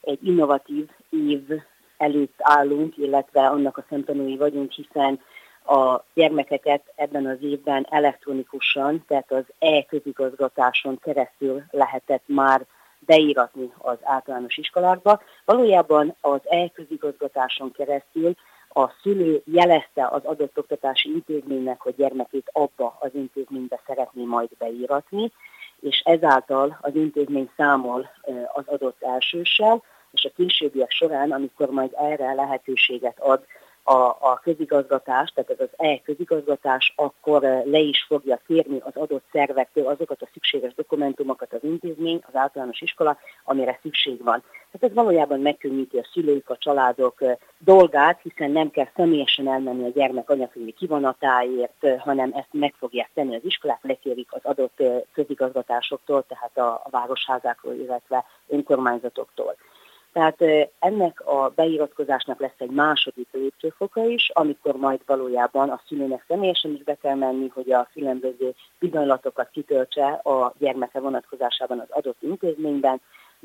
Egy 0.01 0.19
innovatív 0.27 0.89
év 1.11 1.41
előtt 1.97 2.35
állunk, 2.39 2.97
illetve 2.97 3.47
annak 3.47 3.77
a 3.77 3.85
szemtanúi 3.89 4.37
vagyunk, 4.37 4.73
hiszen 4.73 5.21
a 5.67 6.03
gyermekeket 6.15 6.83
ebben 6.95 7.27
az 7.27 7.37
évben 7.41 7.87
elektronikusan, 7.91 9.05
tehát 9.09 9.33
az 9.33 9.45
e-közigazgatáson 9.59 10.99
keresztül 10.99 11.63
lehetett 11.71 12.25
már 12.27 12.67
beíratni 12.99 13.73
az 13.79 13.99
általános 14.03 14.57
iskolákba. 14.57 15.21
Valójában 15.45 16.17
az 16.21 16.41
e-közigazgatáson 16.45 17.73
keresztül 17.73 18.35
a 18.77 18.93
szülő 19.03 19.43
jelezte 19.45 20.07
az 20.07 20.25
adott 20.25 20.59
oktatási 20.59 21.09
intézménynek, 21.09 21.81
hogy 21.81 21.95
gyermekét 21.97 22.51
abba 22.53 22.97
az 23.01 23.11
intézménybe 23.15 23.81
szeretné 23.87 24.25
majd 24.25 24.49
beíratni, 24.59 25.33
és 25.81 26.03
ezáltal 26.05 26.79
az 26.81 26.95
intézmény 26.95 27.51
számol 27.57 28.11
az 28.55 28.65
adott 28.67 29.03
elsőssel, 29.03 29.83
és 30.13 30.25
a 30.25 30.31
későbbiek 30.37 30.91
során, 30.91 31.33
amikor 31.33 31.71
majd 31.71 31.91
erre 31.95 32.33
lehetőséget 32.33 33.21
ad 33.21 33.47
a, 33.89 34.17
a 34.21 34.41
közigazgatás, 34.43 35.31
tehát 35.31 35.51
ez 35.51 35.61
az 35.61 35.87
e-közigazgatás, 35.87 36.93
akkor 36.97 37.45
eh, 37.45 37.63
le 37.65 37.79
is 37.79 38.05
fogja 38.09 38.41
kérni 38.47 38.81
az 38.85 38.97
adott 38.97 39.25
szervektől 39.33 39.87
azokat 39.87 40.23
a 40.23 40.29
szükséges 40.33 40.75
dokumentumokat 40.75 41.53
az 41.53 41.59
intézmény, 41.63 42.21
az 42.27 42.35
általános 42.35 42.81
iskola, 42.81 43.19
amire 43.45 43.79
szükség 43.83 44.23
van. 44.23 44.43
Tehát 44.71 44.91
ez 44.91 44.93
valójában 44.93 45.41
megkönnyíti 45.41 45.99
a 45.99 46.09
szülők, 46.13 46.51
a 46.51 46.57
családok 46.57 47.23
eh, 47.23 47.37
dolgát, 47.59 48.21
hiszen 48.23 48.51
nem 48.51 48.71
kell 48.71 48.89
személyesen 48.97 49.49
elmenni 49.49 49.85
a 49.85 49.93
gyermek 49.95 50.31
anyakönyvi 50.31 50.73
kivonatáért, 50.73 51.85
eh, 51.85 52.01
hanem 52.01 52.31
ezt 52.35 52.53
meg 52.53 52.75
fogják 52.79 53.11
tenni 53.15 53.35
az 53.37 53.45
iskolák, 53.45 53.79
lekérik 53.83 54.29
az 54.33 54.45
adott 54.45 54.83
közigazgatásoktól, 55.13 56.25
tehát 56.29 56.59
a, 56.59 56.81
a 56.85 56.89
városházákról, 56.91 57.75
illetve 57.75 58.25
önkormányzatoktól. 58.49 59.57
Tehát 60.17 60.71
ennek 60.79 61.27
a 61.27 61.53
beiratkozásnak 61.55 62.41
lesz 62.41 62.59
egy 62.59 62.71
második 62.71 63.29
lépcsőfoka 63.33 64.05
is, 64.05 64.31
amikor 64.33 64.77
majd 64.77 65.01
valójában 65.07 65.69
a 65.69 65.81
szülőnek 65.87 66.25
személyesen 66.29 66.75
is 66.75 66.83
be 66.83 66.95
kell 67.03 67.15
menni, 67.15 67.49
hogy 67.55 67.73
a 67.73 67.89
különböző 67.93 68.55
bizonylatokat 68.79 69.49
kitöltse 69.53 70.07
a 70.07 70.53
gyermeke 70.59 71.01
vonatkozásában 71.01 71.79
az 71.79 71.87
adott 71.91 72.17
intézményben, 72.21 73.01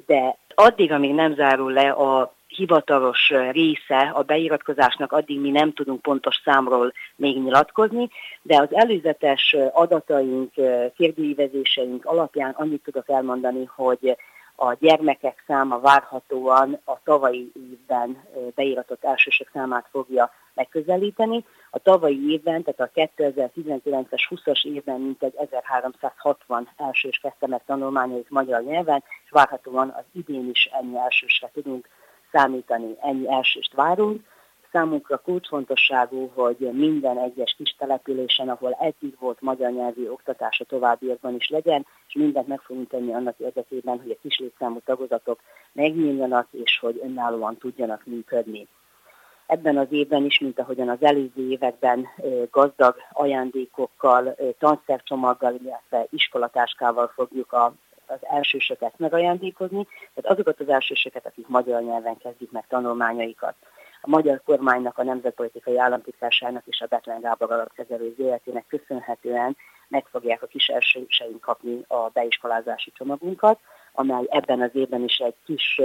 de 0.05 0.37
addig, 0.55 0.91
amíg 0.91 1.13
nem 1.13 1.35
zárul 1.35 1.71
le 1.71 1.89
a 1.89 2.33
hivatalos 2.47 3.31
része 3.51 4.11
a 4.13 4.21
beiratkozásnak, 4.21 5.11
addig 5.11 5.39
mi 5.39 5.49
nem 5.49 5.73
tudunk 5.73 6.01
pontos 6.01 6.41
számról 6.43 6.93
még 7.15 7.37
nyilatkozni, 7.37 8.09
de 8.41 8.57
az 8.57 8.73
előzetes 8.73 9.55
adataink, 9.73 10.53
kérdőívezéseink 10.95 12.05
alapján 12.05 12.51
annyit 12.57 12.83
tudok 12.83 13.09
elmondani, 13.09 13.65
hogy 13.75 14.17
a 14.63 14.73
gyermekek 14.79 15.43
száma 15.47 15.79
várhatóan 15.79 16.79
a 16.83 17.03
tavalyi 17.03 17.51
évben 17.71 18.23
beíratott 18.55 19.03
elsősök 19.03 19.49
számát 19.53 19.87
fogja 19.91 20.31
megközelíteni. 20.53 21.45
A 21.69 21.79
tavalyi 21.79 22.31
évben, 22.31 22.63
tehát 22.63 22.91
a 22.95 22.99
2019-es 23.17 24.21
20-as 24.29 24.65
évben 24.65 25.01
mintegy 25.01 25.33
1360 25.35 26.69
elsős 26.77 27.17
kezdte 27.17 27.47
meg 27.47 27.61
tanulmányait 27.65 28.29
magyar 28.29 28.63
nyelven, 28.63 29.03
és 29.23 29.29
várhatóan 29.31 29.89
az 29.97 30.03
idén 30.13 30.49
is 30.49 30.69
ennyi 30.73 30.97
elsősre 30.97 31.49
tudunk 31.53 31.87
számítani, 32.31 32.95
ennyi 33.01 33.29
elsőst 33.29 33.73
várunk. 33.73 34.23
Számunkra 34.71 35.17
kulcsfontosságú, 35.17 36.31
hogy 36.33 36.57
minden 36.57 37.17
egyes 37.17 37.53
kis 37.57 37.75
településen, 37.77 38.49
ahol 38.49 38.77
eddig 38.79 39.15
volt 39.19 39.41
magyar 39.41 39.71
nyelvű 39.71 40.09
oktatás 40.09 40.59
a 40.59 40.65
továbbiakban 40.65 41.35
is 41.35 41.49
legyen, 41.49 41.85
és 42.07 42.13
mindent 42.13 42.47
meg 42.47 42.59
fogunk 42.59 42.89
tenni 42.89 43.13
annak 43.13 43.39
érdekében, 43.39 44.01
hogy 44.01 44.11
a 44.11 44.21
kis 44.21 44.37
létszámú 44.37 44.79
tagozatok 44.85 45.39
megnyíljanak, 45.71 46.47
és 46.51 46.77
hogy 46.81 46.99
önállóan 47.03 47.57
tudjanak 47.57 48.01
működni. 48.05 48.67
Ebben 49.45 49.77
az 49.77 49.87
évben 49.89 50.25
is, 50.25 50.39
mint 50.39 50.59
ahogyan 50.59 50.89
az 50.89 51.01
előző 51.01 51.49
években 51.49 52.07
gazdag 52.51 52.95
ajándékokkal, 53.11 54.35
tanszercsomaggal, 54.59 55.53
illetve 55.63 56.07
iskolatáskával 56.09 57.07
fogjuk 57.07 57.53
a 57.53 57.73
az 58.05 58.19
elsősöket 58.21 58.93
megajándékozni, 58.97 59.87
tehát 60.13 60.31
azokat 60.31 60.59
az 60.59 60.69
elsősöket, 60.69 61.25
akik 61.25 61.47
magyar 61.47 61.81
nyelven 61.81 62.17
kezdik 62.17 62.51
meg 62.51 62.67
tanulmányaikat 62.67 63.55
a 64.01 64.09
magyar 64.09 64.41
kormánynak, 64.45 64.97
a 64.97 65.03
Nemzetpolitikai 65.03 65.77
Államtitkárságnak 65.77 66.63
és 66.65 66.81
a 66.81 66.85
Betlen 66.85 67.21
Gábor 67.21 67.51
alapkezelő 67.51 68.15
ZRT-nek 68.17 68.65
köszönhetően 68.67 69.57
meg 69.87 70.05
fogják 70.11 70.41
a 70.41 70.47
kis 70.47 70.67
elsőseink 70.67 71.41
kapni 71.41 71.83
a 71.87 72.09
beiskolázási 72.09 72.91
csomagunkat, 72.95 73.59
amely 73.93 74.25
ebben 74.29 74.61
az 74.61 74.69
évben 74.73 75.03
is 75.03 75.17
egy 75.17 75.35
kis 75.45 75.81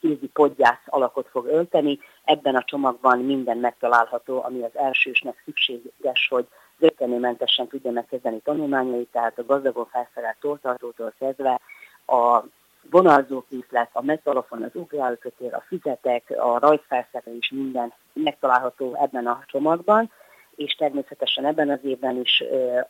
kézi 0.00 0.26
podgyász 0.26 0.82
alakot 0.86 1.28
fog 1.30 1.46
ölteni. 1.46 1.98
Ebben 2.24 2.54
a 2.54 2.64
csomagban 2.64 3.18
minden 3.18 3.58
megtalálható, 3.58 4.42
ami 4.42 4.62
az 4.62 4.76
elsősnek 4.76 5.42
szükséges, 5.44 6.28
hogy 6.28 6.46
zöggenőmentesen 6.78 7.66
tudja 7.66 7.90
megkezdeni 7.90 8.40
tanulmányait, 8.40 9.08
tehát 9.12 9.38
a 9.38 9.44
gazdagon 9.44 9.86
felszerelt 9.86 10.36
tortartótól 10.40 11.14
kezdve 11.18 11.60
a 12.06 12.42
vonalzókészlet, 12.90 13.90
a 13.92 14.02
metalofon, 14.02 14.62
az 14.62 14.70
ugrálkötér, 14.72 15.54
a 15.54 15.64
füzetek, 15.66 16.30
a 16.38 16.58
rajzfelszerelés 16.58 17.38
is 17.38 17.50
minden 17.50 17.92
megtalálható 18.12 18.94
ebben 18.94 19.26
a 19.26 19.42
csomagban, 19.46 20.10
és 20.56 20.74
természetesen 20.74 21.44
ebben 21.44 21.70
az 21.70 21.78
évben 21.82 22.20
is 22.20 22.42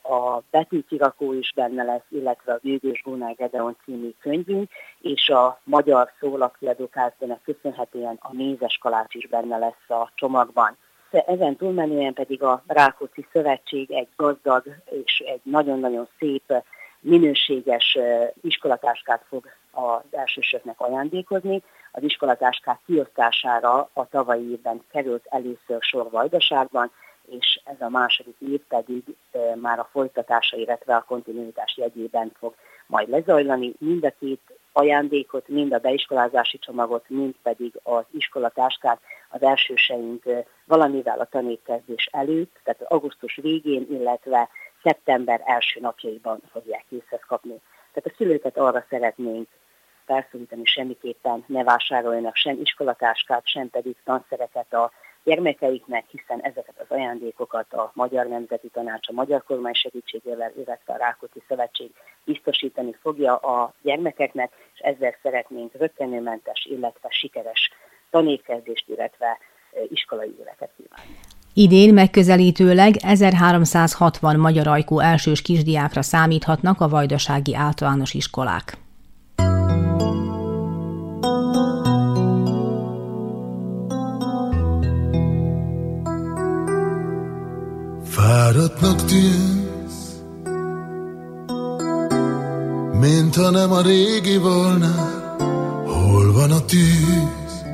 a 0.03 0.41
betűkirakó 0.51 1.33
is 1.33 1.53
benne 1.55 1.83
lesz, 1.83 2.07
illetve 2.09 2.53
a 2.53 2.59
Bőgős 2.63 3.03
Gunnar 3.03 3.35
Gedeon 3.35 3.77
című 3.85 4.11
könyvünk, 4.21 4.71
és 5.01 5.29
a 5.29 5.61
Magyar 5.65 6.11
Szólapkiadó 6.21 6.89
Kft-nek 6.89 7.41
köszönhetően 7.45 8.19
a 8.21 8.35
Mézes 8.35 8.79
Kalács 8.79 9.15
is 9.15 9.27
benne 9.27 9.57
lesz 9.57 9.91
a 9.91 10.11
csomagban. 10.15 10.77
Ezen 11.11 11.57
túlmenően 11.57 12.13
pedig 12.13 12.43
a 12.43 12.63
Rákóczi 12.67 13.27
Szövetség 13.33 13.91
egy 13.91 14.09
gazdag 14.17 14.65
és 14.91 15.19
egy 15.27 15.41
nagyon-nagyon 15.43 16.09
szép 16.19 16.53
minőséges 17.01 17.99
iskolatáskát 18.41 19.25
fog 19.29 19.45
az 19.77 20.03
elsősöknek 20.11 20.81
ajándékozni. 20.81 21.63
Az 21.93 22.03
iskolatáskák 22.03 22.79
kiosztására 22.87 23.89
a 23.93 24.09
tavalyi 24.09 24.51
évben 24.51 24.83
került 24.91 25.27
először 25.29 25.81
sor 25.81 26.11
Vajdaságban, 26.11 26.91
és 27.27 27.61
ez 27.65 27.81
a 27.81 27.89
második 27.89 28.37
év 28.39 28.61
pedig 28.69 29.03
már 29.55 29.79
a 29.79 29.89
folytatása, 29.93 30.57
illetve 30.57 30.97
a 30.97 31.05
kontinuitás 31.09 31.77
jegyében 31.77 32.33
fog 32.39 32.55
majd 32.87 33.09
lezajlani. 33.09 33.75
Mind 33.79 34.05
a 34.05 34.13
két 34.19 34.41
ajándékot, 34.73 35.49
mind 35.49 35.73
a 35.73 35.79
beiskolázási 35.79 36.59
csomagot, 36.59 37.05
mind 37.09 37.35
pedig 37.43 37.81
az 37.83 38.05
iskolatáskát 38.11 39.01
az 39.29 39.43
elsőseink 39.43 40.25
valamivel 40.65 41.21
a 41.21 41.25
tanévkezdés 41.25 42.09
előtt, 42.13 42.57
tehát 42.65 42.83
augusztus 42.83 43.37
végén, 43.43 43.87
illetve 43.91 44.49
szeptember 44.83 45.43
első 45.45 45.81
napjaiban 45.81 46.41
fogják 46.53 46.85
készhez 46.89 47.21
kapni. 47.27 47.61
Tehát 47.93 48.11
a 48.11 48.15
szülőket 48.17 48.57
arra 48.57 48.85
szeretnénk 48.89 49.49
felszólítani 50.07 50.65
semmiképpen 50.65 51.45
ne 51.47 51.65
vásároljanak 51.65 52.35
sem 52.35 52.61
iskolatáskát, 52.61 53.47
sem 53.47 53.71
pedig 53.71 53.97
tanszereket 54.05 54.73
a 54.75 54.91
gyermekeiknek, 55.25 56.05
hiszen 56.11 56.41
ezeket 56.41 56.75
az 56.79 56.87
ajándékokat 56.89 57.73
a 57.73 57.91
Magyar 57.95 58.27
Nemzeti 58.27 58.69
Tanács, 58.69 59.09
a 59.09 59.13
Magyar 59.13 59.45
Kormány 59.45 59.75
segítségével, 59.75 60.53
illetve 60.57 60.93
a 60.93 60.97
Rákóczi 60.97 61.43
Szövetség 61.49 61.91
biztosítani 62.25 62.97
fogja 63.01 63.37
a 63.37 63.73
gyermekeknek, 63.83 64.53
és 64.75 64.81
ezzel 64.81 65.15
szeretnénk 65.23 65.73
rökkenőmentes, 65.79 66.67
illetve 66.71 67.09
sikeres 67.11 67.71
tanévkezdést, 68.11 68.89
illetve 68.89 69.39
iskolai 69.89 70.35
életet 70.41 70.71
kívánni. 70.77 71.19
Idén 71.55 71.95
megközelítőleg 71.95 72.95
1360 72.99 74.39
magyar 74.39 74.67
ajkú 74.67 74.99
elsős 74.99 75.43
kisdiákra 75.43 76.03
számíthatnak 76.03 76.81
a 76.81 76.89
vajdasági 76.89 77.55
általános 77.55 78.15
iskolák. 78.15 78.86
Fáradtnak 88.17 89.05
tűnsz, 89.05 90.21
mint 93.01 93.35
ha 93.35 93.51
nem 93.51 93.73
a 93.73 93.81
régi 93.81 94.37
volna, 94.37 94.95
hol 95.87 96.33
van 96.33 96.51
a 96.51 96.65
tűz? 96.65 97.65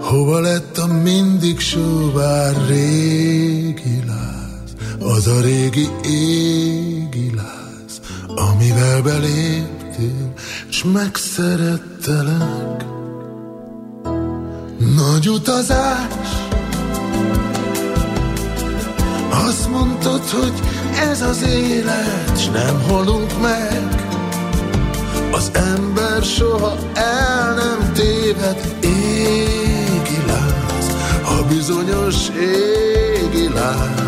Hova 0.00 0.40
lett 0.40 0.78
a 0.78 0.86
mindig 0.86 1.58
sóvár 1.58 2.66
régi 2.66 4.02
láz, 4.06 4.74
az 5.00 5.26
a 5.26 5.40
régi 5.40 5.88
égi 6.04 7.34
láz, 7.34 8.00
amivel 8.26 9.02
beléptél, 9.02 10.32
s 10.68 10.84
megszerettelek. 10.84 12.84
Nagy 14.96 15.28
utazás, 15.28 16.23
azt 19.46 19.70
mondtad, 19.70 20.30
hogy 20.30 20.52
ez 21.10 21.20
az 21.20 21.42
élet, 21.42 22.38
s 22.40 22.46
nem 22.46 22.82
halunk 22.88 23.40
meg. 23.40 24.06
Az 25.30 25.50
ember 25.52 26.22
soha 26.22 26.76
el 26.94 27.54
nem 27.54 27.92
téved, 27.92 28.76
égi 28.80 30.22
láz, 30.26 30.86
a 31.24 31.44
bizonyos 31.48 32.28
égi 32.28 33.48
láz. 33.54 34.04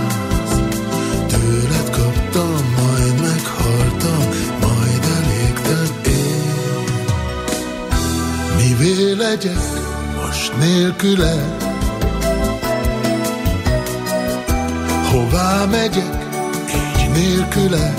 Kaptam, 1.90 2.50
majd 2.76 3.20
meghaltam, 3.20 4.28
majd 4.60 5.04
elégtem 5.16 6.00
én. 6.06 6.84
Mivé 8.56 9.12
legyek 9.12 9.62
most 10.22 10.52
nélküled, 10.58 11.65
Hová 15.16 15.64
megyek, 15.64 16.26
így 16.74 17.10
nélküle? 17.10 17.94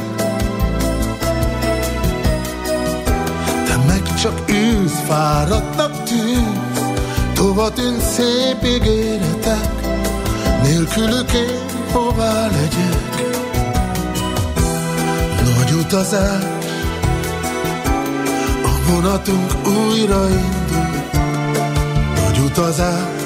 Te 3.66 3.78
meg 3.88 4.16
csak 4.22 4.50
űz, 4.50 4.92
fáradtnak 5.08 6.04
tűz, 6.04 6.84
Tova 7.34 7.72
tűnt 7.72 8.02
szép 8.02 8.64
ígéretek, 8.64 9.72
Nélkülük 10.64 11.32
én 11.32 11.60
hová 11.92 12.42
legyek? 12.42 13.26
Nagy 15.44 15.72
utazás, 15.80 16.44
a 18.64 18.92
vonatunk 18.92 19.54
újra 19.68 20.30
indul, 20.30 21.04
Nagy 22.16 22.40
utazás, 22.46 23.17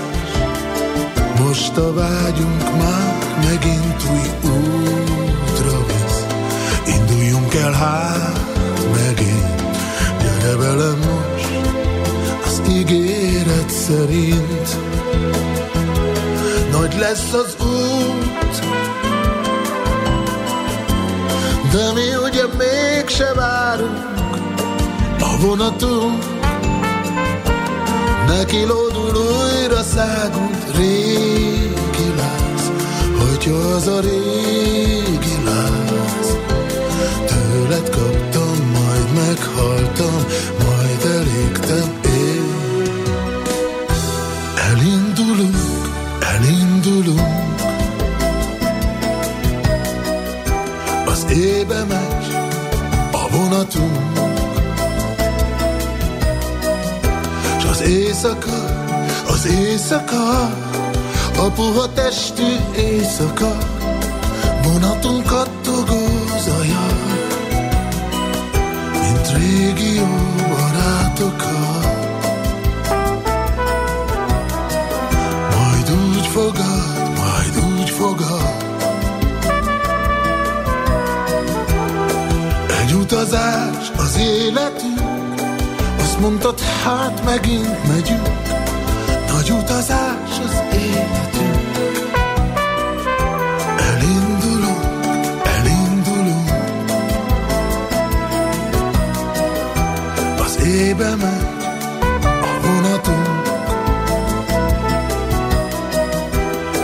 most 1.52 1.78
a 1.78 1.94
vágyunk 1.94 2.78
már 2.78 3.18
megint 3.44 4.04
új 4.12 4.50
útra 4.50 5.86
visz. 5.86 6.26
Induljunk 6.96 7.54
el 7.54 7.72
hát 7.72 8.42
megint, 8.94 9.62
gyere 10.22 10.56
velem 10.56 10.98
most, 10.98 11.50
az 12.46 12.62
ígéret 12.70 13.70
szerint. 13.70 14.78
Nagy 16.72 16.96
lesz 17.00 17.34
az 17.34 17.56
út, 17.66 18.60
de 21.72 21.94
mi 21.94 22.16
ugye 22.24 22.44
mégse 22.58 23.34
várunk 23.34 24.10
a 25.20 25.38
vonatunk. 25.40 26.24
Neki 28.28 28.66
lódul 28.66 29.16
újra 29.16 29.84
szágult 29.84 30.62
láz, 30.78 31.31
hogyha 33.44 33.60
az 33.76 33.88
a 33.88 34.00
régi 34.00 35.44
láz. 35.46 36.38
Tőled 37.26 37.90
kaptam, 37.90 38.72
majd 38.74 39.14
meghaltam, 39.16 40.26
majd 40.64 41.06
elégtem 41.06 42.00
én. 42.06 42.54
Elindulunk, 44.72 45.56
elindulunk, 46.20 47.62
az 51.06 51.26
ébe 51.32 51.84
megy 51.84 52.36
a 53.12 53.38
vonatunk. 53.38 54.20
S 57.60 57.64
az 57.66 57.82
éjszaka, 57.82 58.90
az 59.28 59.46
éjszaka, 59.46 60.70
a 61.42 61.50
puha 61.50 61.94
testű 61.94 62.56
éjszaka, 62.76 63.58
vonatunk 64.64 65.26
kattogó 65.26 66.06
zaja, 66.40 66.86
mint 69.02 69.32
régi 69.38 69.96
jó 69.96 70.08
barátokat. 70.50 71.86
Majd 75.56 75.92
úgy 75.92 76.28
fogad, 76.28 77.12
majd 77.18 77.64
úgy 77.80 77.90
fogad, 77.90 78.56
egy 82.82 82.94
utazás 82.94 83.92
az 83.98 84.18
életünk, 84.18 85.42
azt 86.00 86.20
mondtad, 86.20 86.60
hát 86.60 87.24
megint 87.26 87.88
megyünk, 87.88 88.41
nagy 89.52 89.62
utazás 89.64 90.40
az 90.46 90.64
életünk. 90.74 91.60
Elindulunk, 93.78 94.84
elindulunk, 95.44 96.50
az 100.46 100.66
ébe 100.66 101.16
megy 101.16 101.50
a 102.24 102.60
vonatunk, 102.62 103.46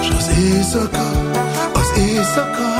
s 0.01 0.09
az 0.17 0.37
éjszaka, 0.37 1.11
az 1.73 1.97
éjszaka, 1.97 2.76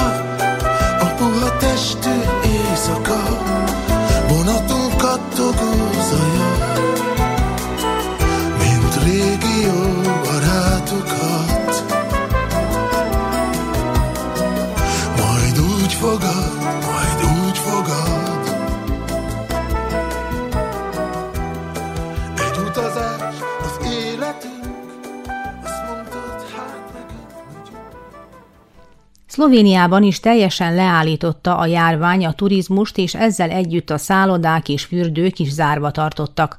Szlovéniában 29.48 30.04
is 30.04 30.20
teljesen 30.20 30.76
leállította 30.76 31.58
a 31.58 31.66
járvány 31.66 32.26
a 32.26 32.34
turizmust, 32.34 32.98
és 32.98 33.16
ezzel 33.16 33.50
együtt 33.50 33.90
a 33.90 33.98
szállodák 33.98 34.70
és 34.70 34.84
fürdők 34.84 35.40
is 35.40 35.52
zárva 35.52 35.92
tartottak. 35.92 36.58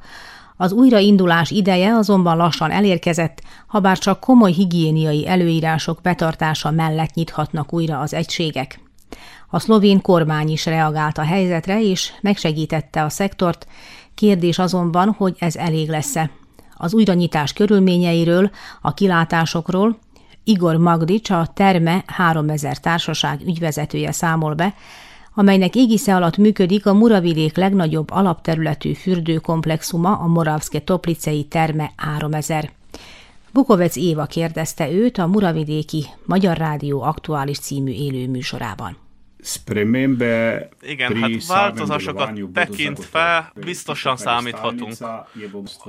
Az 0.57 0.72
újraindulás 0.72 1.51
ideje 1.51 1.95
azonban 1.95 2.36
lassan 2.36 2.70
elérkezett, 2.70 3.43
ha 3.66 3.80
bár 3.80 3.99
csak 3.99 4.20
komoly 4.20 4.53
higiéniai 4.53 5.28
előírások 5.28 5.99
betartása 6.03 6.70
mellett 6.70 7.14
nyithatnak 7.14 7.72
újra 7.72 7.99
az 7.99 8.14
egységek. 8.14 8.80
A 9.51 9.59
szlovén 9.59 10.01
kormány 10.01 10.49
is 10.49 10.66
reagált 10.66 11.18
a 11.18 11.22
helyzetre, 11.22 11.82
és 11.82 12.12
megsegítette 12.20 13.05
a 13.05 13.09
szektort, 13.09 13.66
kérdés 14.14 14.59
azonban, 14.59 15.14
hogy 15.18 15.36
ez 15.39 15.57
elég 15.57 15.89
lesz-e. 15.89 16.30
Az 16.76 16.95
újranyitás 16.95 17.53
körülményeiről, 17.53 18.51
a 18.80 18.95
kilátásokról 18.95 19.99
Igor 20.49 20.76
Magdics, 20.76 21.30
a 21.30 21.46
Terme 21.55 22.05
3000 22.07 22.78
társaság 22.78 23.40
ügyvezetője 23.46 24.12
számol 24.12 24.55
be, 24.55 24.74
amelynek 25.34 25.74
égisze 25.74 26.14
alatt 26.14 26.36
működik 26.36 26.86
a 26.86 26.94
Muravidék 26.94 27.57
legnagyobb 27.57 28.11
alapterületű 28.11 28.92
fürdőkomplexuma, 28.92 30.16
a 30.16 30.26
Moravszke 30.26 30.78
Toplicei 30.80 31.44
Terme 31.44 31.92
3000. 31.96 32.70
Bukovec 33.53 33.96
Éva 33.96 34.24
kérdezte 34.24 34.90
őt 34.90 35.18
a 35.18 35.26
Muravidéki 35.26 36.07
Magyar 36.24 36.57
Rádió 36.57 37.03
aktuális 37.03 37.59
című 37.59 37.90
élő 37.90 38.28
műsorában. 38.28 39.07
Spremembe 39.43 40.68
Igen, 40.82 41.16
hát 41.16 41.47
változásokat 41.47 42.41
tekintve 42.53 43.53
biztosan 43.55 44.16
számíthatunk. 44.16 44.93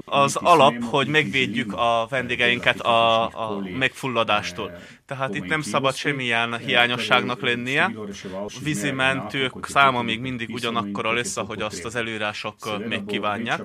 Az 0.05 0.35
alap, 0.35 0.83
hogy 0.83 1.07
megvédjük 1.07 1.73
a 1.73 2.07
vendégeinket 2.09 2.79
a, 2.79 3.23
a 3.23 3.61
megfulladástól. 3.77 4.71
Tehát 5.05 5.35
itt 5.35 5.47
nem 5.47 5.61
szabad 5.61 5.95
semmilyen 5.95 6.57
hiányosságnak 6.57 7.41
lennie. 7.41 7.91
Vízimentők 8.63 9.65
száma 9.65 10.01
még 10.01 10.19
mindig 10.19 10.49
ugyanakkora 10.49 11.13
lesz, 11.13 11.37
ahogy 11.37 11.61
azt 11.61 11.85
az 11.85 11.95
előírások 11.95 12.87
megkívánják. 12.87 13.61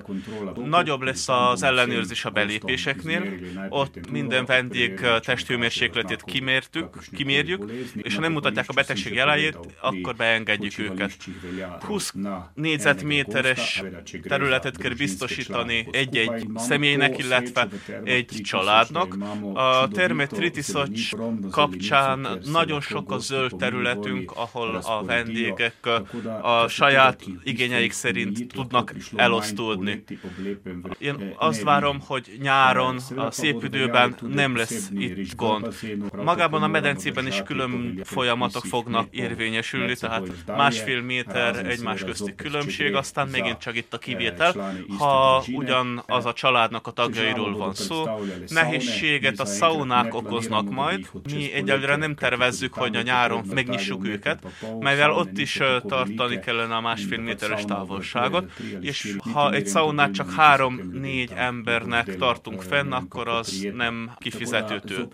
Nagyobb 0.65 1.01
lesz 1.01 1.29
az 1.29 1.63
ellenőrzés 1.63 2.25
a 2.25 2.29
belépéseknél. 2.29 3.23
Ott 3.69 4.11
minden 4.11 4.45
vendég 4.45 4.99
testhőmérsékletét 5.19 6.23
kimértük, 6.23 6.97
kimérjük, 7.15 7.71
és 7.95 8.15
ha 8.15 8.21
nem 8.21 8.31
mutatják 8.31 8.69
a 8.69 8.73
betegség 8.73 9.13
jeleit, 9.13 9.57
akkor 9.81 10.15
beengedjük 10.15 10.77
őket. 10.77 11.13
20 11.79 12.13
négyzetméteres 12.53 13.83
területet 14.21 14.77
kell 14.77 14.93
biztosítani 14.93 15.87
egy-egy 15.91 16.47
személynek, 16.55 17.17
illetve 17.17 17.67
egy 18.03 18.39
családnak. 18.43 19.17
A 19.53 19.87
termetritiszot 19.87 20.89
kapcsán 21.51 22.27
nagyon 22.51 22.81
sok 22.81 23.11
a 23.11 23.17
zöld 23.17 23.55
területünk, 23.55 24.31
ahol 24.31 24.75
a 24.75 25.03
vendégek 25.03 25.75
a 26.41 26.67
saját 26.67 27.23
igényeik 27.43 27.91
szerint 27.91 28.47
tudnak 28.53 28.93
elosztódni. 29.15 30.03
Én 30.97 31.33
azt 31.37 31.63
várom, 31.63 31.99
hogy 32.07 32.37
nyáron, 32.41 32.99
a 33.15 33.31
szép 33.31 33.63
időben 33.63 34.15
nem 34.21 34.55
lesz 34.55 34.89
itt 34.97 35.35
gond. 35.35 35.75
Magában 36.23 36.63
a 36.63 36.67
medencében 36.67 37.27
is 37.27 37.41
külön 37.45 38.01
folyamatok 38.03 38.65
fognak 38.65 39.07
érvényesülni, 39.73 39.95
tehát 39.95 40.57
másfél 40.57 41.01
méter 41.01 41.65
egymás 41.65 42.03
közti 42.03 42.35
különbség, 42.35 42.95
aztán 42.95 43.27
megint 43.27 43.57
csak 43.57 43.75
itt 43.75 43.93
a 43.93 43.97
kivétel, 43.97 44.75
ha 44.97 45.43
ugyanaz 45.51 46.25
a 46.25 46.33
családnak 46.33 46.87
a 46.87 46.91
tagjairól 46.91 47.57
van 47.57 47.73
szó. 47.73 48.03
Nehézséget 48.47 49.39
a 49.39 49.45
szaunák 49.45 50.13
okoznak 50.13 50.69
majd, 50.69 51.09
mi 51.33 51.53
egyelőre 51.53 51.95
nem 51.95 52.15
tervezzük, 52.15 52.73
hogy 52.73 52.95
a 52.95 53.01
nyáron 53.01 53.45
megnyissuk 53.53 54.07
őket, 54.07 54.43
mivel 54.79 55.11
ott 55.11 55.37
is 55.37 55.59
tartani 55.87 56.39
kellene 56.39 56.75
a 56.75 56.81
másfél 56.81 57.19
méteres 57.19 57.65
távolságot, 57.65 58.51
és 58.81 59.15
ha 59.33 59.53
egy 59.53 59.67
szaunát 59.67 60.13
csak 60.13 60.31
három-négy 60.31 61.31
embernek 61.35 62.15
tartunk 62.15 62.61
fenn, 62.61 62.91
akkor 62.91 63.27
az 63.27 63.67
nem 63.73 64.11
kifizetőtő. 64.17 65.07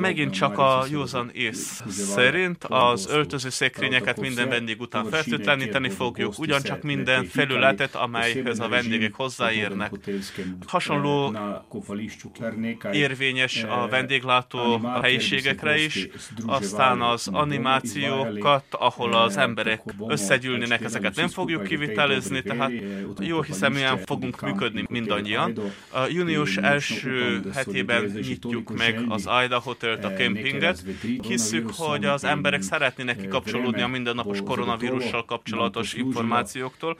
Megint 0.00 0.32
csak 0.32 0.58
a 0.58 0.84
józan 0.90 1.30
ész 1.32 1.82
szerint 1.88 2.64
az 2.90 3.08
öltöző 3.10 3.48
szekrényeket 3.48 4.20
minden 4.20 4.48
vendég 4.48 4.80
után 4.80 5.04
fertőtleníteni 5.04 5.88
fogjuk, 5.88 6.38
ugyancsak 6.38 6.82
minden 6.82 7.24
felületet, 7.24 7.94
amelyhez 7.94 8.60
a 8.60 8.68
vendégek 8.68 9.14
hozzáérnek. 9.14 9.90
Hasonló 10.66 11.36
érvényes 12.92 13.62
a 13.62 13.88
vendéglátó 13.88 14.80
helyiségekre 15.02 15.78
is, 15.78 16.08
aztán 16.46 17.00
az 17.00 17.28
animációkat, 17.32 18.64
ahol 18.70 19.14
az 19.14 19.36
emberek 19.36 19.82
összegyűlnének, 20.08 20.82
ezeket 20.82 21.16
nem 21.16 21.28
fogjuk 21.28 21.62
kivitelezni, 21.62 22.42
tehát 22.42 22.72
jó 23.20 23.42
hiszem, 23.42 23.72
milyen 23.72 23.98
fogunk 23.98 24.40
működni 24.40 24.84
mindannyian. 24.88 25.58
A 25.90 26.06
június 26.10 26.56
első 26.56 27.42
hetében 27.54 28.04
nyitjuk 28.04 28.76
meg 28.76 29.04
az 29.08 29.26
Aida 29.26 29.58
Hotelt, 29.58 30.04
a 30.04 30.14
kempinget. 30.14 30.84
Hisszük, 31.22 31.70
hogy 31.74 32.04
az 32.04 32.24
emberek 32.24 32.62
szeretnének 32.72 33.16
kikapcsolódni 33.16 33.82
a 33.82 33.86
mindennapos 33.86 34.40
koronavírussal 34.44 35.24
kapcsolatos 35.24 35.94
információktól, 35.94 36.96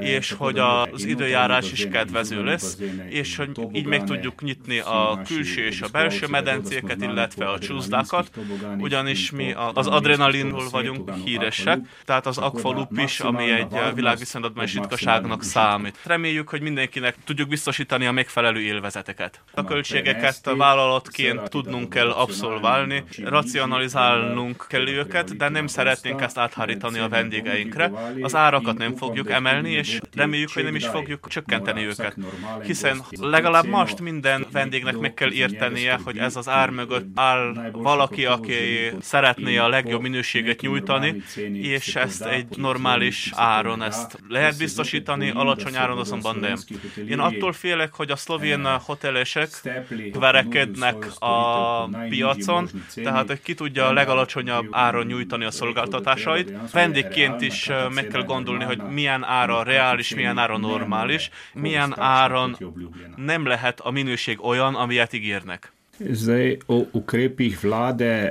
és 0.00 0.32
hogy 0.32 0.58
az 0.58 1.04
időjárás 1.04 1.72
is 1.72 1.88
kedvező 1.92 2.44
lesz, 2.44 2.78
és 3.08 3.36
hogy 3.36 3.50
így 3.72 3.86
meg 3.86 4.04
tudjuk 4.04 4.42
nyitni 4.42 4.78
a 4.78 5.20
külső 5.26 5.66
és 5.66 5.80
a 5.80 5.88
belső 5.92 6.26
medencéket, 6.26 7.02
illetve 7.02 7.48
a 7.48 7.58
csúszdákat, 7.58 8.30
ugyanis 8.78 9.30
mi 9.30 9.52
az 9.74 9.86
adrenalinról 9.86 10.68
vagyunk 10.70 11.10
híresek, 11.24 11.78
tehát 12.04 12.26
az 12.26 12.38
akvalup 12.38 12.98
is, 12.98 13.20
ami 13.20 13.50
egy 13.50 13.94
világviszonylatban 13.94 14.64
ritkaságnak 14.64 15.42
számít. 15.42 15.98
Reméljük, 16.02 16.48
hogy 16.48 16.60
mindenkinek 16.60 17.16
tudjuk 17.24 17.48
biztosítani 17.48 18.06
a 18.06 18.12
megfelelő 18.12 18.60
élvezeteket. 18.60 19.40
A 19.54 19.64
költségeket 19.64 20.50
vállalatként 20.56 21.50
tudnunk 21.50 21.88
kell 21.90 22.10
abszolválni, 22.10 23.04
racionalizálnunk 23.22 24.66
kell 24.68 24.88
őket, 24.88 25.12
de 25.22 25.48
nem 25.48 25.66
szeretnénk 25.66 26.20
ezt 26.20 26.38
áthárítani 26.38 26.98
a 26.98 27.08
vendégeinkre. 27.08 27.92
Az 28.20 28.34
árakat 28.34 28.78
nem 28.78 28.94
fogjuk 28.94 29.30
emelni, 29.30 29.70
és 29.70 30.00
reméljük, 30.14 30.50
hogy 30.52 30.64
nem 30.64 30.74
is 30.74 30.86
fogjuk 30.86 31.28
csökkenteni 31.28 31.84
őket. 31.84 32.16
Hiszen 32.62 33.02
legalább 33.10 33.66
most 33.66 34.00
minden 34.00 34.46
vendégnek 34.52 34.98
meg 34.98 35.14
kell 35.14 35.32
értenie, 35.32 35.98
hogy 36.04 36.18
ez 36.18 36.36
az 36.36 36.48
ár 36.48 36.70
mögött 36.70 37.06
áll 37.14 37.70
valaki, 37.72 38.26
aki 38.26 38.54
szeretné 39.00 39.56
a 39.56 39.68
legjobb 39.68 40.00
minőséget 40.00 40.60
nyújtani, 40.60 41.22
és 41.52 41.96
ezt 41.96 42.24
egy 42.24 42.46
normális 42.56 43.30
áron 43.34 43.82
ezt 43.82 44.18
lehet 44.28 44.58
biztosítani, 44.58 45.30
alacsony 45.30 45.76
áron 45.76 45.98
azonban 45.98 46.36
nem. 46.36 46.56
Én 47.08 47.18
attól 47.18 47.52
félek, 47.52 47.94
hogy 47.94 48.10
a 48.10 48.16
szlovén 48.16 48.66
hotelesek 48.66 49.48
verekednek 50.12 51.06
a 51.18 51.88
piacon, 52.08 52.68
tehát 52.94 53.42
ki 53.42 53.54
tudja 53.54 53.86
a 53.86 53.92
legalacsonyabb 53.92 54.68
áron 54.70 55.03
nyújtani 55.06 55.44
a 55.44 55.50
szolgáltatásait. 55.50 56.52
Vendégként 56.72 57.40
is 57.40 57.70
meg 57.94 58.06
kell 58.06 58.22
gondolni, 58.22 58.64
hogy 58.64 58.78
milyen 58.78 59.24
ára 59.24 59.62
reális, 59.62 60.14
milyen 60.14 60.38
ára 60.38 60.58
normális, 60.58 61.30
milyen 61.54 62.00
áron 62.00 62.56
nem 63.16 63.46
lehet 63.46 63.80
a 63.80 63.90
minőség 63.90 64.44
olyan, 64.44 64.74
amilyet 64.74 65.12
ígérnek. 65.12 65.72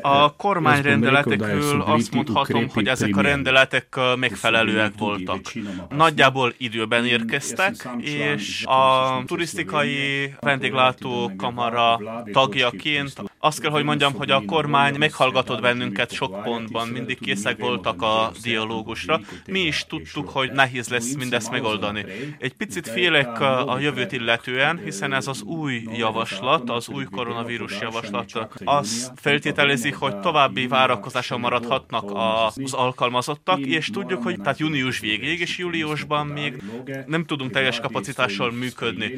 A 0.02 0.36
kormányrendeletekről 0.36 1.82
azt 1.82 2.14
mondhatom, 2.14 2.70
hogy 2.70 2.88
ezek 2.88 3.18
a 3.18 3.22
rendeletek 3.22 4.00
megfelelőek 4.16 4.92
voltak. 4.98 5.42
Nagyjából 5.90 6.54
időben 6.58 7.06
érkeztek, 7.06 7.90
és 8.00 8.66
a 8.66 9.24
turisztikai 9.26 10.34
vendéglátó 10.40 11.32
kamara 11.38 12.00
tagjaként 12.32 13.14
azt 13.40 13.60
kell, 13.62 13.72
hogy 13.72 13.84
mondjam, 13.84 14.14
hogy 14.14 14.32
a 14.32 14.44
kormány 14.46 14.96
meghallgatott 14.98 15.62
bennünket 15.62 16.12
sok 16.12 16.44
pontban, 16.44 16.88
mindig 16.88 17.20
készek 17.20 17.60
voltak 17.60 18.02
a 18.02 18.32
dialógusra. 18.44 19.20
Mi 19.46 19.60
is 19.60 19.86
tudtuk, 19.90 20.30
hogy 20.30 20.52
nehéz 20.52 20.88
lesz 20.88 21.14
mindezt 21.14 21.52
megoldani. 21.52 22.06
Egy 22.40 22.54
picit 22.54 22.88
félek 22.90 23.40
a 23.40 23.78
jövőt 23.80 24.12
illetően, 24.12 24.82
hiszen 24.84 25.14
ez 25.14 25.28
az 25.28 25.42
új 25.42 25.84
javaslat, 25.98 26.70
az 26.70 26.90
új 26.90 27.04
koronavírus 27.04 27.52
javaslat 27.82 28.32
az 28.64 29.12
feltételezi, 29.16 29.92
hogy 29.92 30.20
további 30.20 30.68
várakozáson 30.68 31.40
maradhatnak 31.40 32.12
az 32.14 32.74
alkalmazottak, 32.74 33.60
és 33.60 33.90
tudjuk, 33.90 34.24
hogy 34.24 34.42
tehát 34.42 34.60
június 34.60 35.00
végéig 35.00 35.40
és 35.40 35.58
júliusban 35.58 36.28
még 36.28 36.62
nem 37.06 37.26
tudunk 37.26 37.52
teljes 37.52 37.80
kapacitással 37.80 38.52
működni. 38.52 39.14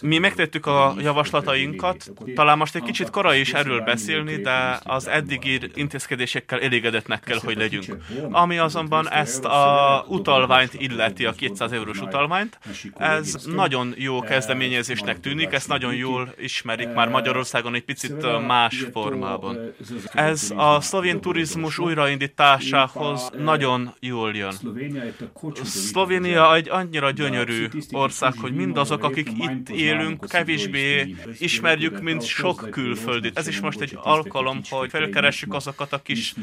Mi 0.00 0.18
megtettük 0.18 0.66
a 0.66 0.94
javaslatainkat, 0.98 2.12
talán 2.34 2.58
most 2.58 2.74
egy 2.74 2.82
kicsit 2.82 3.10
korai 3.10 3.40
is 3.40 3.52
erről 3.52 3.80
beszélni, 3.80 4.36
de 4.36 4.78
az 4.82 5.08
eddigi 5.08 5.60
intézkedésekkel 5.74 6.60
elégedetnek 6.60 7.20
kell, 7.20 7.38
hogy 7.44 7.56
legyünk. 7.56 7.96
Ami 8.30 8.58
azonban 8.58 9.10
ezt 9.10 9.44
a 9.44 10.04
utalványt 10.08 10.74
illeti, 10.74 11.24
a 11.24 11.32
200 11.32 11.72
eurós 11.72 12.00
utalványt, 12.00 12.58
ez 12.96 13.34
nagyon 13.54 13.94
jó 13.96 14.20
kezdeményezésnek 14.20 15.20
tűnik, 15.20 15.52
ezt 15.52 15.68
nagyon 15.68 15.94
jól 15.94 16.34
ismerik 16.38 16.92
már 16.92 17.08
Magyarországon 17.08 17.74
egy 17.80 17.86
picit 17.86 18.46
más 18.46 18.86
formában. 18.92 19.72
Ez 20.12 20.52
a 20.56 20.80
szlovén 20.80 21.20
turizmus 21.20 21.78
újraindításához 21.78 23.30
nagyon 23.38 23.94
jól 24.00 24.34
jön. 24.34 24.52
Szlovénia 25.62 26.54
egy 26.54 26.68
annyira 26.68 27.10
gyönyörű 27.10 27.68
ország, 27.90 28.32
hogy 28.38 28.54
mindazok, 28.54 29.04
akik 29.04 29.28
itt 29.38 29.68
élünk, 29.68 30.24
kevésbé 30.28 31.14
ismerjük, 31.38 32.00
mint 32.00 32.22
sok 32.24 32.68
külföldit. 32.70 33.38
Ez 33.38 33.48
is 33.48 33.60
most 33.60 33.80
egy 33.80 33.98
alkalom, 34.02 34.60
hogy 34.70 34.90
felkeressük 34.90 35.54
azokat 35.54 35.92
a 35.92 36.02
kis 36.02 36.34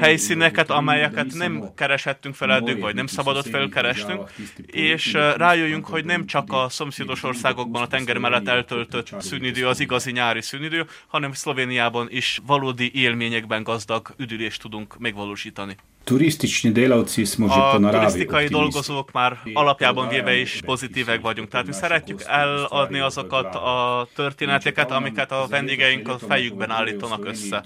helyszíneket, 0.00 0.70
amelyeket 0.70 1.34
nem 1.34 1.64
kereshettünk 1.74 2.34
fel 2.34 2.52
eddig, 2.52 2.80
vagy 2.80 2.94
nem 2.94 3.06
szabadott 3.06 3.48
felkeresnünk, 3.48 4.30
és 4.66 5.12
rájöjjünk, 5.12 5.86
hogy 5.86 6.04
nem 6.04 6.26
csak 6.26 6.52
a 6.52 6.68
szomszédos 6.68 7.22
országokban 7.22 7.82
a 7.82 7.86
tenger 7.86 8.18
mellett 8.18 8.48
eltöltött 8.48 9.14
szünidő 9.18 9.66
az 9.66 9.80
igazi 9.80 10.10
nyári 10.10 10.42
szünidő, 10.42 10.79
hanem 11.06 11.32
Szlovéniában 11.32 12.06
is 12.10 12.40
valódi 12.46 12.90
élményekben 12.94 13.62
gazdag 13.62 14.14
üdülést 14.16 14.60
tudunk 14.60 14.98
megvalósítani. 14.98 15.76
Turisztikai 16.04 16.72
delavci 16.72 17.24
smo 17.24 17.46
a 17.46 17.78
turisztikai 17.90 18.46
dolgozók 18.46 19.12
már 19.12 19.38
alapjában 19.52 20.08
véve 20.08 20.34
is 20.36 20.60
pozitívek 20.64 21.20
vagyunk. 21.20 21.48
Tehát 21.48 21.66
mi 21.66 21.72
szeretjük 21.72 22.22
eladni 22.26 22.98
azokat 22.98 23.54
a 23.54 24.08
történeteket, 24.14 24.90
amiket 24.90 25.32
a 25.32 25.46
vendégeink 25.50 26.08
a 26.08 26.18
fejükben 26.18 26.70
állítanak 26.70 27.24
össze. 27.24 27.64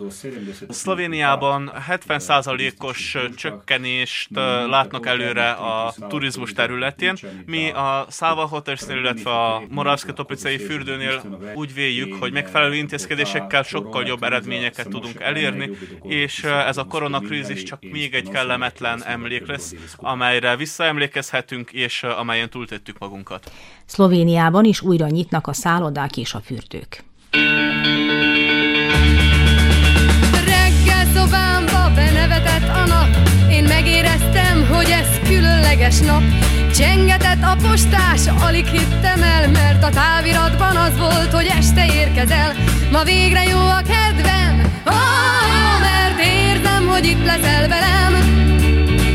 Szlovéniában 0.69 1.73
70%-os 1.89 3.17
csökkenést 3.37 4.29
látnak 4.69 5.07
előre 5.07 5.51
a 5.51 5.95
turizmus 6.09 6.53
területén. 6.53 7.15
Mi 7.47 7.71
a 7.71 8.07
Száva 8.09 8.47
Hotelsnél, 8.47 8.97
illetve 8.97 9.31
a 9.31 9.63
Moravszki 9.69 10.13
Topicei 10.13 10.59
fürdőnél 10.59 11.23
úgy 11.55 11.75
véljük, 11.75 12.15
hogy 12.15 12.33
megfelelő 12.33 12.75
intézkedésekkel 12.75 13.63
sokkal 13.63 14.07
jobb 14.07 14.23
eredményeket 14.23 14.89
tudunk 14.89 15.21
elérni, 15.21 15.71
és 16.03 16.45
ez 16.45 16.77
a 16.77 16.85
koronakrízis 16.85 17.63
csak 17.63 17.83
még 17.93 18.15
egy 18.15 18.24
kellemetlen 18.29 19.05
emlék 19.05 19.47
lesz, 19.47 19.75
amelyre 19.97 20.57
visszaemlékezhetünk, 20.57 21.71
és 21.73 22.03
amelyen 22.03 22.51
túltettük 22.51 22.99
magunkat. 22.99 23.53
Szlovéniában 23.87 24.65
is 24.65 24.81
újra 24.81 25.07
nyitnak 25.07 25.47
a 25.47 25.53
szállodák 25.53 26.17
és 26.17 26.35
a 26.35 26.41
fürdők. 26.41 27.05
Reggel 30.45 31.07
szobámba 31.15 31.95
benevetett 31.95 32.69
a 32.69 32.87
nap, 32.87 33.09
én 33.51 33.65
megéreztem, 33.65 34.67
hogy 34.69 34.91
ez 34.91 35.19
különleges 35.29 35.99
nap. 36.01 36.23
Csengetett 36.75 37.43
a 37.43 37.57
postás, 37.63 38.27
alig 38.41 38.67
hittem 38.67 39.23
el, 39.23 39.49
mert 39.49 39.85
a 39.85 39.91
táviratban 39.91 40.77
az 40.77 40.99
volt, 40.99 41.33
hogy 41.33 41.47
este 41.59 41.87
érkezel. 41.95 42.53
Ma 42.93 43.03
végre 43.05 43.43
jó 43.45 43.59
a 43.59 43.81
kedvem, 43.87 44.83
oh, 44.87 45.81
mert 45.81 46.19
érzem, 46.21 46.74
hogy 46.95 47.07
itt 47.07 47.25
leszel 47.25 47.69
velem. 47.69 48.13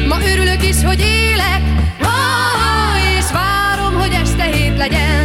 Ma 0.08 0.18
örülök 0.32 0.68
is, 0.68 0.84
hogy 0.84 1.00
élek, 1.00 1.62
oh, 2.02 3.18
és 3.18 3.32
várom, 3.32 3.94
hogy 3.94 4.14
este 4.22 4.44
hét 4.44 4.78
legyen. 4.78 5.24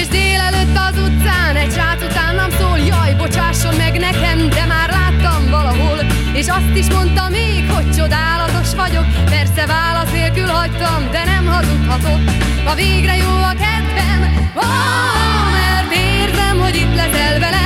És 0.00 0.06
délelőtt 0.06 0.76
az 0.76 0.96
utcán 1.06 1.56
egy 1.56 1.72
srác 1.72 2.02
utánam 2.02 2.50
szól, 2.58 2.78
jaj, 2.78 3.14
bocsásson 3.14 3.74
meg 3.74 3.98
nekem, 3.98 4.48
de 4.48 4.64
már 4.66 4.88
láttam 4.90 5.50
valahol. 5.50 5.98
És 6.34 6.46
azt 6.48 6.74
is 6.74 6.86
mondta 6.86 7.28
még, 7.28 7.70
hogy 7.70 7.90
csodálatos 7.96 8.74
vagyok, 8.76 9.06
persze 9.24 9.66
válasz 9.66 10.12
nélkül 10.12 10.46
hagytam, 10.46 11.10
de 11.10 11.24
nem 11.24 11.46
hazudhatok. 11.46 12.20
Ma 12.64 12.74
végre 12.74 13.16
jó 13.16 13.30
a 13.30 13.54
kedvem, 13.62 14.50
oh, 14.54 15.50
mert 15.52 15.92
érzem, 15.94 16.58
hogy 16.58 16.76
itt 16.76 16.94
leszel 16.94 17.38
velem. 17.38 17.57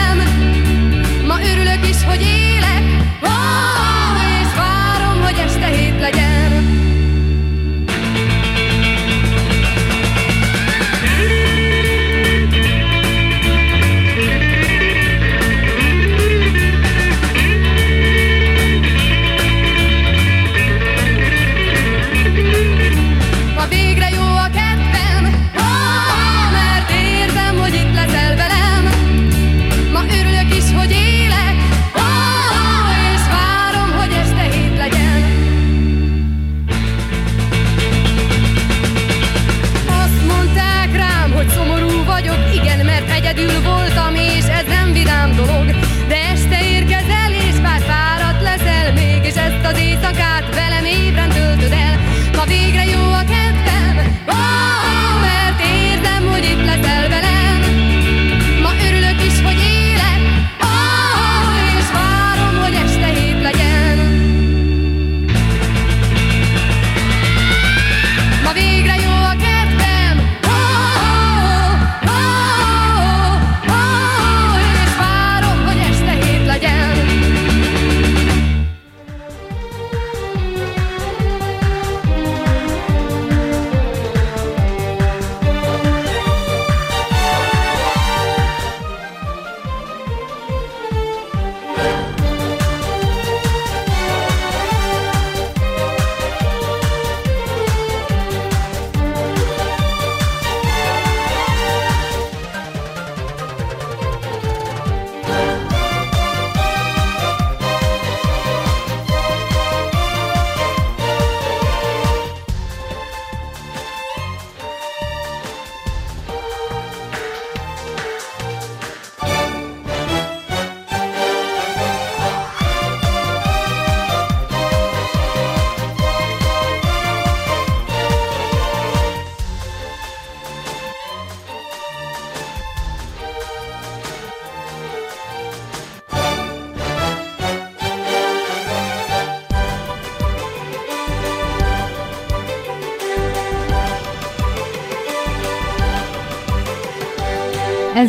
Hogy 2.07 2.21
élek, 2.21 2.83
oh, 3.23 3.92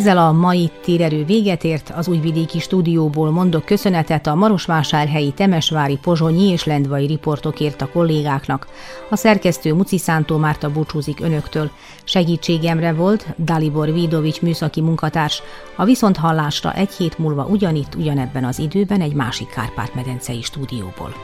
Ezzel 0.04 0.18
a 0.18 0.32
mai 0.32 0.70
térerő 0.82 1.24
véget 1.24 1.64
ért, 1.64 1.92
az 1.96 2.08
újvidéki 2.08 2.58
stúdióból 2.60 3.30
mondok 3.30 3.64
köszönetet 3.64 4.26
a 4.26 4.34
Marosvásárhelyi, 4.34 5.32
Temesvári, 5.32 5.98
Pozsonyi 6.02 6.48
és 6.48 6.64
Lendvai 6.64 7.06
riportokért 7.06 7.82
a 7.82 7.88
kollégáknak. 7.88 8.66
A 9.10 9.16
szerkesztő 9.16 9.74
Muci 9.74 9.98
Szántó 9.98 10.36
Márta 10.36 10.70
búcsúzik 10.70 11.20
önöktől. 11.20 11.70
Segítségemre 12.04 12.92
volt 12.92 13.26
Dalibor 13.38 13.92
Vidovics 13.92 14.40
műszaki 14.40 14.80
munkatárs. 14.80 15.42
A 15.76 15.84
viszonthallásra 15.84 16.72
egy 16.72 16.92
hét 16.92 17.18
múlva 17.18 17.44
ugyanitt, 17.44 17.94
ugyanebben 17.94 18.44
az 18.44 18.58
időben 18.58 19.00
egy 19.00 19.14
másik 19.14 19.48
Kárpát-medencei 19.48 20.42
stúdióból. 20.42 21.14